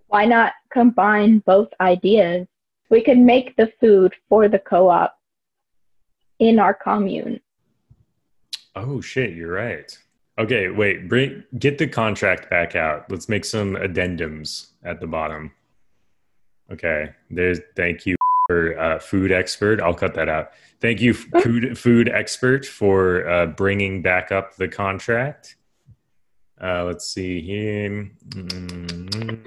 Why 0.06 0.26
not 0.26 0.54
combine 0.72 1.40
both 1.40 1.70
ideas? 1.82 2.46
We 2.90 3.02
could 3.02 3.18
make 3.18 3.56
the 3.56 3.72
food 3.80 4.14
for 4.30 4.48
the 4.48 4.60
co-op 4.60 5.16
in 6.40 6.60
our 6.60 6.74
commune. 6.74 7.40
Oh 8.76 9.02
shit, 9.02 9.34
you're 9.34 9.54
right. 9.54 9.98
Okay, 10.38 10.70
wait, 10.70 11.08
bring 11.08 11.44
get 11.58 11.78
the 11.78 11.88
contract 11.88 12.50
back 12.50 12.76
out. 12.76 13.10
Let's 13.10 13.30
make 13.30 13.46
some 13.46 13.76
addendums 13.76 14.68
at 14.84 15.00
the 15.00 15.08
bottom. 15.08 15.52
Okay, 16.72 17.12
there's 17.30 17.60
thank 17.76 18.06
you 18.06 18.16
for 18.48 18.78
uh, 18.78 19.00
food 19.00 19.32
expert. 19.32 19.80
I'll 19.80 19.94
cut 19.94 20.14
that 20.16 20.28
out. 20.28 20.52
Thank 20.82 21.00
you, 21.00 21.14
food 21.42 21.78
food 21.78 22.10
expert, 22.10 22.66
for 22.66 23.28
uh, 23.30 23.46
bringing 23.46 24.02
back 24.02 24.32
up 24.32 24.56
the 24.58 24.68
contract. 24.68 25.56
Uh, 26.62 26.84
let's 26.84 27.08
see 27.08 27.42
here. 27.42 28.10
Mm, 28.30 29.46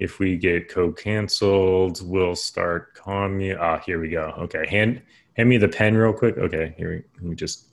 If 0.00 0.18
we 0.18 0.36
get 0.36 0.68
co-canceled, 0.70 2.00
we'll 2.02 2.34
start 2.34 2.94
commune. 2.94 3.58
Ah, 3.60 3.78
here 3.78 4.00
we 4.00 4.08
go. 4.08 4.34
Okay, 4.38 4.66
hand 4.66 5.02
hand 5.34 5.48
me 5.48 5.58
the 5.58 5.68
pen 5.68 5.94
real 5.94 6.14
quick. 6.14 6.38
Okay, 6.38 6.74
here 6.76 6.90
we, 6.90 7.02
let 7.20 7.30
me 7.30 7.36
just 7.36 7.66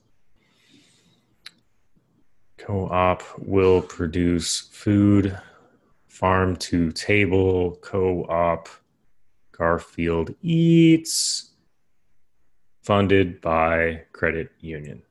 Co-op 2.57 3.23
will 3.37 3.81
produce 3.81 4.67
food, 4.73 5.39
farm 6.07 6.57
to 6.57 6.91
table. 6.91 7.77
Co-op 7.81 8.67
Garfield 9.53 10.35
Eats, 10.41 11.51
funded 12.81 13.39
by 13.39 14.03
credit 14.11 14.51
union. 14.59 15.01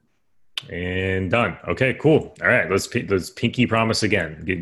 And 0.70 1.30
done. 1.30 1.56
Okay, 1.66 1.94
cool. 1.94 2.34
All 2.42 2.48
right, 2.48 2.70
let's 2.70 2.94
let's 3.08 3.30
pinky 3.30 3.66
promise 3.66 4.02
again. 4.02 4.42
Get, 4.44 4.58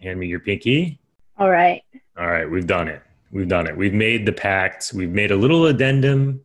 hand 0.00 0.18
me 0.18 0.26
your 0.26 0.40
pinky. 0.40 0.98
All 1.38 1.50
right. 1.50 1.82
All 2.16 2.28
right, 2.28 2.48
we've 2.48 2.66
done 2.66 2.88
it. 2.88 3.02
We've 3.32 3.48
done 3.48 3.66
it. 3.66 3.76
We've 3.76 3.94
made 3.94 4.24
the 4.26 4.32
pact. 4.32 4.92
We've 4.94 5.10
made 5.10 5.32
a 5.32 5.36
little 5.36 5.66
addendum, 5.66 6.40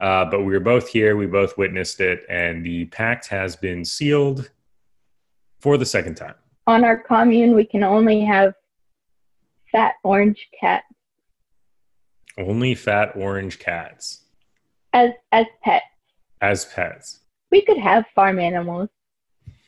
uh, 0.00 0.26
but 0.26 0.42
we 0.42 0.52
were 0.52 0.60
both 0.60 0.88
here. 0.88 1.16
We 1.16 1.26
both 1.26 1.58
witnessed 1.58 2.00
it, 2.00 2.24
and 2.28 2.64
the 2.64 2.84
pact 2.86 3.26
has 3.28 3.56
been 3.56 3.84
sealed 3.84 4.50
for 5.60 5.76
the 5.76 5.86
second 5.86 6.14
time. 6.14 6.34
On 6.68 6.84
our 6.84 6.96
commune, 6.96 7.54
we 7.56 7.64
can 7.64 7.82
only 7.82 8.20
have 8.24 8.54
fat 9.72 9.94
orange 10.04 10.48
cats 10.60 10.84
Only 12.38 12.74
fat 12.76 13.12
orange 13.16 13.58
cats 13.58 14.20
as 14.92 15.10
as 15.32 15.46
pets. 15.64 15.84
as 16.40 16.64
pets. 16.66 17.20
We 17.50 17.62
could 17.62 17.78
have 17.78 18.04
farm 18.14 18.38
animals. 18.38 18.90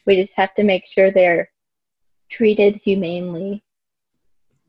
We 0.07 0.23
just 0.23 0.35
have 0.37 0.55
to 0.55 0.63
make 0.63 0.85
sure 0.95 1.11
they're 1.11 1.51
treated 2.31 2.81
humanely. 2.85 3.64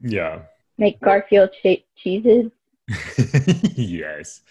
Yeah. 0.01 0.41
Make 0.77 0.99
Garfield 1.01 1.51
shaped 1.61 1.87
cheeses. 1.95 2.51
yes. 3.75 4.41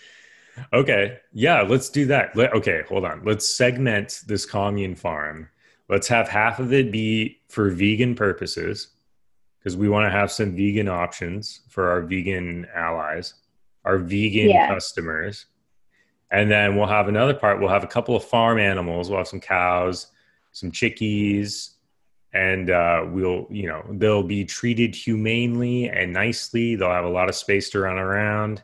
Okay. 0.73 1.19
Yeah, 1.33 1.63
let's 1.63 1.89
do 1.89 2.07
that. 2.07 2.35
Let, 2.37 2.53
okay, 2.55 2.83
hold 2.89 3.05
on. 3.05 3.23
Let's 3.25 3.47
segment 3.47 4.23
this 4.27 4.47
commune 4.47 4.95
farm. 4.95 5.49
Let's 5.89 6.09
have 6.09 6.29
half 6.29 6.61
of 6.61 6.73
it 6.73 6.91
be 6.91 7.41
for 7.49 7.71
vegan 7.71 8.15
purposes 8.15 8.89
because 9.59 9.77
we 9.77 9.89
want 9.89 10.07
to 10.07 10.11
have 10.11 10.31
some 10.33 10.57
vegan 10.57 10.89
options 10.89 11.61
for 11.69 11.89
our 11.91 12.03
vegan 12.03 12.67
allies, 12.75 13.35
our 13.85 13.99
vegan 13.99 14.51
Yeah. 14.51 14.69
customers. 14.69 15.47
And 16.31 16.51
then 16.51 16.77
we'll 16.77 16.87
have 16.87 17.09
another 17.09 17.35
part. 17.35 17.61
We'll 17.61 17.69
have 17.69 17.85
a 17.85 17.89
couple 17.89 18.17
of 18.17 18.25
farm 18.25 18.59
animals. 18.59 19.09
We'll 19.09 19.19
have 19.19 19.29
some 19.29 19.41
cows, 19.41 20.09
some 20.53 20.71
chickies, 20.73 21.74
and 22.35 22.68
uh, 22.70 23.07
we'll, 23.09 23.47
you 23.49 23.68
know, 23.68 23.82
they'll 23.93 24.22
be 24.22 24.45
treated 24.45 24.95
humanely 24.95 25.89
and 25.89 26.12
nicely. 26.12 26.74
They'll 26.76 26.91
have 26.91 27.05
a 27.05 27.09
lot 27.09 27.28
of 27.28 27.35
space 27.35 27.70
to 27.70 27.80
run 27.80 27.97
around. 27.97 28.62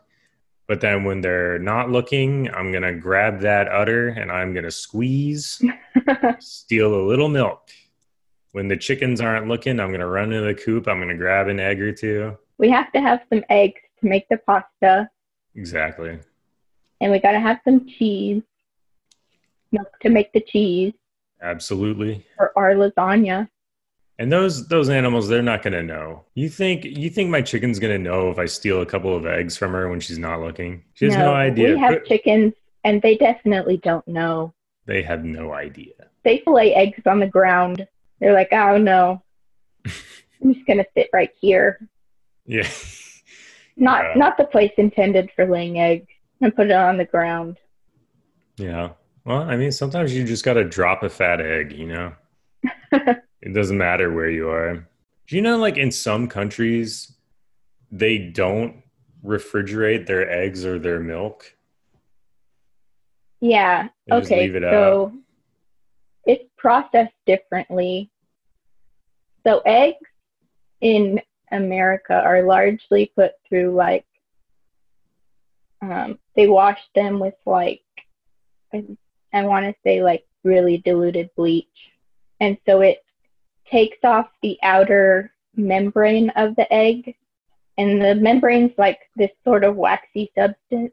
But 0.66 0.80
then 0.80 1.04
when 1.04 1.20
they're 1.20 1.58
not 1.58 1.90
looking, 1.90 2.48
I'm 2.54 2.70
going 2.72 2.82
to 2.82 2.94
grab 2.94 3.40
that 3.40 3.68
udder 3.68 4.08
and 4.08 4.30
I'm 4.30 4.52
going 4.52 4.64
to 4.64 4.70
squeeze, 4.70 5.60
steal 6.40 6.94
a 6.94 7.06
little 7.06 7.28
milk. 7.28 7.70
When 8.52 8.68
the 8.68 8.76
chickens 8.76 9.20
aren't 9.20 9.48
looking, 9.48 9.78
I'm 9.80 9.88
going 9.88 10.00
to 10.00 10.06
run 10.06 10.32
into 10.32 10.46
the 10.46 10.54
coop. 10.54 10.86
I'm 10.88 10.98
going 10.98 11.08
to 11.08 11.16
grab 11.16 11.48
an 11.48 11.58
egg 11.60 11.80
or 11.80 11.92
two. 11.92 12.36
we 12.58 12.68
have 12.70 12.92
to 12.92 13.00
have 13.00 13.20
some 13.32 13.42
eggs 13.48 13.80
to 14.00 14.08
make 14.08 14.28
the 14.28 14.36
pasta, 14.38 15.08
Exactly. 15.54 16.18
and 17.00 17.12
we 17.12 17.18
gotta 17.20 17.38
have 17.40 17.60
some 17.64 17.86
cheese, 17.86 18.42
milk 19.72 19.88
to 20.02 20.08
make 20.08 20.32
the 20.32 20.40
cheese 20.40 20.92
Absolutely. 21.42 22.24
for 22.36 22.52
our 22.56 22.74
lasagna. 22.74 23.48
And 24.20 24.30
those 24.30 24.68
those 24.68 24.90
animals, 24.90 25.28
they're 25.28 25.40
not 25.40 25.62
going 25.62 25.72
to 25.72 25.82
know. 25.82 26.26
You 26.34 26.50
think 26.50 26.84
you 26.84 27.08
think 27.08 27.30
my 27.30 27.40
chicken's 27.40 27.78
going 27.78 27.94
to 27.94 27.98
know 27.98 28.30
if 28.30 28.38
I 28.38 28.44
steal 28.44 28.82
a 28.82 28.86
couple 28.86 29.16
of 29.16 29.24
eggs 29.24 29.56
from 29.56 29.72
her 29.72 29.88
when 29.88 29.98
she's 29.98 30.18
not 30.18 30.42
looking? 30.42 30.84
She 30.92 31.06
has 31.06 31.16
no, 31.16 31.32
idea. 31.32 31.72
We 31.72 31.78
have 31.78 31.94
But 31.94 32.04
chickens, 32.04 32.52
and 32.84 33.00
they 33.00 33.16
definitely 33.16 33.78
don't 33.78 34.06
know. 34.06 34.52
they 34.84 35.00
have 35.02 35.24
no 35.24 35.54
idea. 35.54 35.94
They 36.22 36.42
lay 36.46 36.74
eggs 36.74 37.00
on 37.06 37.18
the 37.18 37.28
ground. 37.28 37.88
They're 38.20 38.34
like, 38.34 38.52
oh 38.52 38.76
no, 38.76 39.22
I'm 39.86 40.52
just 40.52 40.66
gonna 40.66 40.84
sit 40.94 41.08
right 41.14 41.30
here. 41.40 41.88
Yeah. 42.44 42.68
Not 43.76 44.18
not 44.18 44.36
the 44.36 44.44
place 44.44 44.72
intended 44.76 45.30
for 45.34 45.46
laying 45.46 45.78
eggs, 45.78 46.08
and 46.42 46.54
put 46.54 46.66
it 46.66 46.72
on 46.72 46.98
the 46.98 47.06
ground. 47.06 47.56
Yeah. 48.58 48.90
Well, 49.24 49.40
I 49.40 49.56
mean, 49.56 49.72
sometimes 49.72 50.14
you 50.14 50.24
just 50.24 50.44
got 50.44 50.54
to 50.54 50.64
drop 50.64 51.02
a 51.02 51.08
fat 51.08 51.40
egg, 51.40 51.72
you 51.72 51.86
know? 51.86 52.12
it 53.42 53.52
doesn't 53.52 53.78
matter 53.78 54.12
where 54.12 54.30
you 54.30 54.48
are. 54.48 54.86
Do 55.26 55.36
you 55.36 55.42
know, 55.42 55.58
like, 55.58 55.76
in 55.76 55.90
some 55.90 56.28
countries, 56.28 57.12
they 57.90 58.18
don't 58.18 58.82
refrigerate 59.24 60.06
their 60.06 60.30
eggs 60.30 60.64
or 60.64 60.78
their 60.78 61.00
milk? 61.00 61.54
Yeah. 63.40 63.88
They 64.06 64.16
okay. 64.16 64.44
it 64.46 64.64
out. 64.64 64.72
so 64.72 65.12
it's 66.24 66.44
processed 66.56 67.14
differently. 67.26 68.10
So 69.46 69.60
eggs 69.64 69.96
in 70.80 71.20
America 71.50 72.14
are 72.14 72.42
largely 72.42 73.12
put 73.16 73.32
through 73.48 73.74
like 73.74 74.06
um, 75.82 76.18
they 76.36 76.46
wash 76.46 76.78
them 76.94 77.18
with 77.18 77.34
like 77.46 77.80
I, 78.72 78.84
I 79.32 79.44
want 79.44 79.66
to 79.66 79.74
say 79.82 80.02
like 80.02 80.24
really 80.44 80.78
diluted 80.78 81.30
bleach, 81.36 81.66
and 82.38 82.58
so 82.66 82.82
it 82.82 83.02
takes 83.70 83.98
off 84.04 84.28
the 84.42 84.58
outer 84.62 85.32
membrane 85.56 86.30
of 86.30 86.56
the 86.56 86.70
egg, 86.72 87.14
and 87.78 88.00
the 88.00 88.14
membrane's 88.14 88.72
like 88.78 88.98
this 89.16 89.30
sort 89.44 89.64
of 89.64 89.76
waxy 89.76 90.30
substance, 90.36 90.92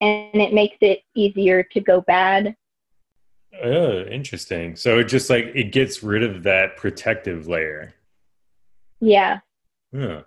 and 0.00 0.34
it 0.40 0.52
makes 0.52 0.76
it 0.80 1.00
easier 1.14 1.62
to 1.62 1.80
go 1.80 2.00
bad. 2.00 2.54
Oh, 3.62 4.02
interesting. 4.02 4.76
So 4.76 4.98
it 4.98 5.04
just 5.04 5.30
like 5.30 5.46
it 5.54 5.72
gets 5.72 6.02
rid 6.02 6.22
of 6.22 6.42
that 6.44 6.76
protective 6.76 7.48
layer. 7.48 7.94
Yeah, 9.00 9.40
Huh. 9.94 10.22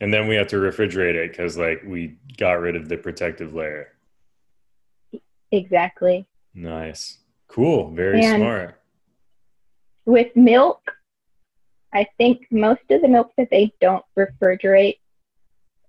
And 0.00 0.12
then 0.12 0.28
we 0.28 0.36
have 0.36 0.46
to 0.48 0.56
refrigerate 0.56 1.14
it 1.14 1.30
because 1.30 1.56
like 1.58 1.82
we 1.86 2.16
got 2.36 2.60
rid 2.60 2.76
of 2.76 2.88
the 2.88 2.96
protective 2.96 3.54
layer. 3.54 3.88
exactly. 5.52 6.26
Nice. 6.54 7.18
Cool. 7.48 7.90
Very 7.92 8.24
And- 8.24 8.36
smart. 8.42 8.80
With 10.06 10.34
milk, 10.36 10.80
I 11.92 12.06
think 12.16 12.46
most 12.50 12.82
of 12.90 13.02
the 13.02 13.08
milk 13.08 13.32
that 13.36 13.48
they 13.50 13.72
don't 13.80 14.04
refrigerate 14.16 14.98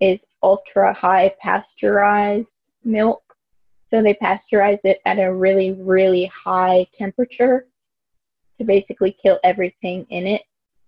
is 0.01 0.19
ultra 0.43 0.93
high 0.93 1.33
pasteurized 1.41 2.47
milk. 2.83 3.21
So 3.89 4.01
they 4.01 4.15
pasteurize 4.15 4.79
it 4.83 4.99
at 5.05 5.19
a 5.19 5.33
really, 5.33 5.71
really 5.71 6.25
high 6.25 6.87
temperature 6.97 7.67
to 8.57 8.65
basically 8.65 9.15
kill 9.21 9.39
everything 9.43 10.05
in 10.09 10.27
it. 10.27 10.41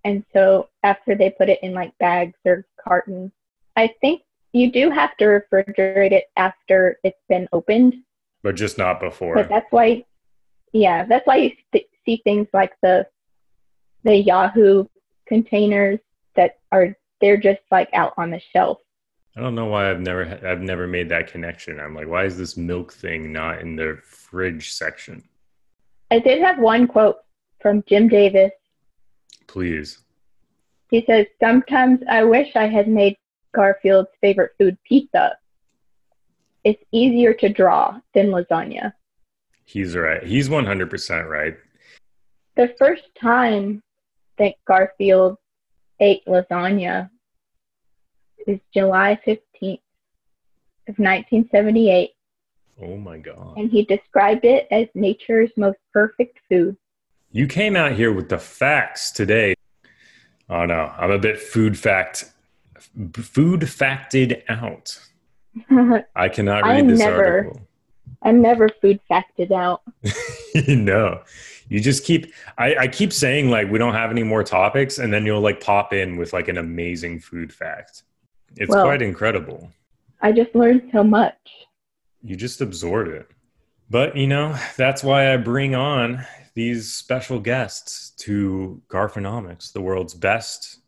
And 0.04 0.24
so 0.34 0.70
after 0.84 1.16
they 1.16 1.30
put 1.30 1.50
it 1.50 1.60
in 1.62 1.74
like 1.74 1.98
bags 2.00 2.38
or 2.46 2.66
cartons, 2.84 3.32
I 3.76 3.94
think 4.02 4.22
you 4.54 4.72
do 4.72 4.90
have 4.90 5.16
to 5.18 5.26
refrigerate 5.26 6.12
it 6.12 6.26
after 6.36 6.98
it's 7.04 7.22
been 7.28 7.48
opened. 7.54 7.96
But 8.42 8.56
just 8.56 8.78
not 8.78 9.00
before. 9.00 9.36
But 9.36 9.50
that's 9.50 9.72
why, 9.72 10.06
yeah, 10.74 11.06
that's 11.06 11.28
why 11.28 11.38
you 11.38 11.52
th- 11.72 11.88
see 12.06 12.22
things 12.24 12.48
like 12.54 12.74
the 12.82 13.06
the 14.04 14.16
Yoo-hoo 14.16 14.90
containers 15.28 16.00
that 16.36 16.60
are 16.72 16.96
they're 17.22 17.38
just 17.38 17.62
like 17.72 17.90
out 17.94 18.14
on 18.18 18.32
the 18.32 18.42
shelf. 18.54 18.80
I 19.36 19.42
don't 19.42 19.56
know 19.56 19.66
why 19.66 19.90
I've 19.90 20.02
never 20.02 20.40
I've 20.46 20.62
never 20.62 20.88
made 20.88 21.10
that 21.10 21.32
connection. 21.32 21.80
I'm 21.80 21.96
like, 21.96 22.08
why 22.08 22.26
is 22.26 22.38
this 22.38 22.58
milk 22.58 22.94
thing 22.94 23.32
not 23.32 23.60
in 23.60 23.76
the 23.76 24.00
fridge 24.04 24.74
section? 24.74 25.24
I 26.12 26.20
did 26.20 26.42
have 26.42 26.60
one 26.60 26.88
quote 26.88 27.18
from 27.62 27.84
Jim 27.88 28.08
Davis. 28.08 28.52
Please. 29.48 30.00
He 30.90 31.04
says, 31.06 31.28
"Sometimes 31.40 32.02
I 32.10 32.24
wish 32.24 32.56
I 32.56 32.68
had 32.68 32.88
made 32.88 33.16
Garfield's 33.54 34.10
favorite 34.22 34.52
food 34.58 34.78
pizza. 34.88 35.38
It's 36.64 36.84
easier 36.92 37.34
to 37.36 37.50
draw 37.50 38.00
than 38.14 38.28
lasagna." 38.28 38.94
He's 39.66 39.96
right. 39.96 40.24
He's 40.24 40.50
100% 40.50 41.30
right. 41.30 41.56
The 42.56 42.74
first 42.80 43.04
time 43.22 43.84
that 44.40 44.56
Garfield 44.68 45.38
ate 46.00 46.26
lasagna 46.26 47.10
is 48.48 48.60
July 48.74 49.20
15th 49.28 49.82
of 50.88 50.98
1978, 50.98 52.12
Oh 52.82 52.98
my 52.98 53.18
god. 53.18 53.58
and 53.58 53.70
he 53.70 53.84
described 53.86 54.46
it 54.46 54.68
as 54.72 54.88
nature's 54.96 55.52
most 55.58 55.78
perfect 55.94 56.40
food. 56.50 56.76
You 57.32 57.46
came 57.46 57.76
out 57.76 57.92
here 57.92 58.12
with 58.12 58.30
the 58.30 58.40
facts 58.40 59.12
today. 59.12 59.54
Oh 60.50 60.66
no, 60.66 60.92
I'm 60.98 61.12
a 61.12 61.20
bit 61.20 61.40
food 61.40 61.78
fact 61.78 62.32
food 63.14 63.70
facted 63.70 64.44
out. 64.50 64.98
I 66.16 66.30
cannot 66.30 66.64
read 66.64 66.78
I'm 66.78 66.88
this 66.88 67.00
never- 67.00 67.26
article. 67.26 67.62
I'm 68.22 68.42
never 68.42 68.68
food 68.82 69.00
facted 69.08 69.52
out. 69.52 69.82
no. 70.68 71.22
You 71.70 71.80
just 71.80 72.04
keep 72.04 72.34
I, 72.58 72.76
I 72.76 72.88
keep 72.88 73.14
saying 73.14 73.50
like 73.50 73.70
we 73.70 73.78
don't 73.78 73.94
have 73.94 74.12
any 74.12 74.24
more 74.24 74.44
topics 74.44 74.98
and 74.98 75.14
then 75.14 75.26
you'll 75.26 75.42
like 75.42 75.62
pop 75.62 75.94
in 75.94 76.18
with 76.18 76.34
like 76.34 76.48
an 76.48 76.58
amazing 76.58 77.20
food 77.20 77.54
fact. 77.54 78.04
It's 78.58 78.70
Well- 78.70 78.84
quite 78.84 79.02
incredible. 79.02 79.72
I 80.22 80.34
just 80.34 80.54
learned 80.54 80.90
so 80.92 81.04
much. 81.04 81.38
You 82.22 82.36
just 82.36 82.60
absorb 82.60 83.08
it. 83.08 83.28
But 83.90 84.16
you 84.18 84.28
know, 84.28 84.58
that's 84.76 85.04
why 85.04 85.34
I 85.34 85.38
bring 85.38 85.76
on 85.76 86.26
these 86.56 86.92
special 86.92 87.40
guests 87.40 88.10
to 88.26 88.82
Garfinomics, 88.90 89.72
the 89.72 89.80
world's 89.82 90.14
best 90.14 90.80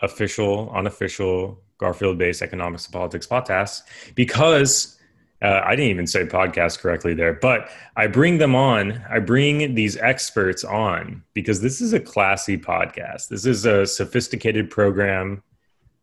official, 0.00 0.70
unofficial 0.74 1.60
Garfield 1.78 2.16
based 2.18 2.42
economics 2.42 2.86
and 2.86 2.92
politics 2.92 3.26
podcast, 3.26 3.82
because 4.14 4.98
Uh, 5.42 5.62
I 5.64 5.70
didn't 5.70 5.90
even 5.90 6.06
say 6.06 6.26
podcast 6.26 6.80
correctly 6.80 7.14
there, 7.14 7.32
but 7.32 7.70
I 7.96 8.08
bring 8.08 8.38
them 8.38 8.54
on. 8.54 9.02
I 9.08 9.20
bring 9.20 9.74
these 9.74 9.96
experts 9.96 10.64
on 10.64 11.22
because 11.32 11.62
this 11.62 11.80
is 11.80 11.94
a 11.94 12.00
classy 12.00 12.58
podcast. 12.58 13.28
This 13.28 13.46
is 13.46 13.64
a 13.64 13.86
sophisticated 13.86 14.70
program 14.70 15.42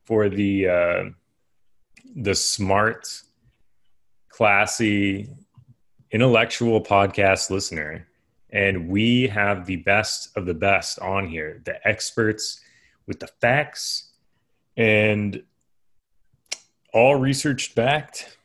for 0.05 0.27
the 0.27 0.67
uh, 0.67 1.03
the 2.15 2.33
smart, 2.33 3.21
classy, 4.29 5.29
intellectual 6.11 6.81
podcast 6.81 7.49
listener. 7.49 8.07
And 8.49 8.89
we 8.89 9.27
have 9.27 9.65
the 9.65 9.75
best 9.77 10.35
of 10.37 10.45
the 10.45 10.53
best 10.53 10.99
on 10.99 11.27
here, 11.27 11.61
the 11.65 11.85
experts 11.87 12.61
with 13.05 13.19
the 13.19 13.27
facts 13.27 14.11
and 14.77 15.43
all 16.93 17.15
research 17.15 17.75
backed. 17.75 18.36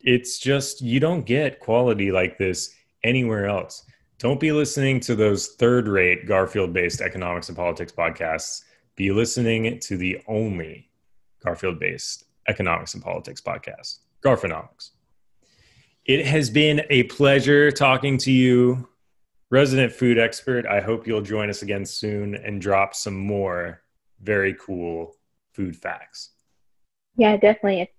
It's 0.00 0.38
just, 0.38 0.80
you 0.80 1.00
don't 1.00 1.26
get 1.26 1.60
quality 1.60 2.12
like 2.12 2.38
this 2.38 2.74
anywhere 3.02 3.46
else. 3.46 3.84
Don't 4.18 4.40
be 4.40 4.52
listening 4.52 5.00
to 5.00 5.14
those 5.14 5.48
third 5.48 5.88
rate 5.88 6.26
Garfield 6.26 6.72
based 6.72 7.00
economics 7.00 7.48
and 7.48 7.56
politics 7.56 7.92
podcasts. 7.92 8.62
Be 8.94 9.10
listening 9.10 9.78
to 9.80 9.96
the 9.96 10.22
only 10.26 10.88
Garfield 11.44 11.78
based 11.78 12.24
economics 12.48 12.94
and 12.94 13.02
politics 13.02 13.40
podcast, 13.40 13.98
Garfinomics. 14.22 14.90
It 16.06 16.24
has 16.24 16.48
been 16.48 16.82
a 16.88 17.02
pleasure 17.04 17.70
talking 17.70 18.16
to 18.18 18.32
you, 18.32 18.88
resident 19.50 19.92
food 19.92 20.18
expert. 20.18 20.64
I 20.66 20.80
hope 20.80 21.06
you'll 21.06 21.20
join 21.20 21.50
us 21.50 21.62
again 21.62 21.84
soon 21.84 22.36
and 22.36 22.60
drop 22.60 22.94
some 22.94 23.16
more 23.16 23.82
very 24.22 24.54
cool 24.54 25.16
food 25.52 25.76
facts. 25.76 26.30
Yeah, 27.16 27.36
definitely. 27.36 27.90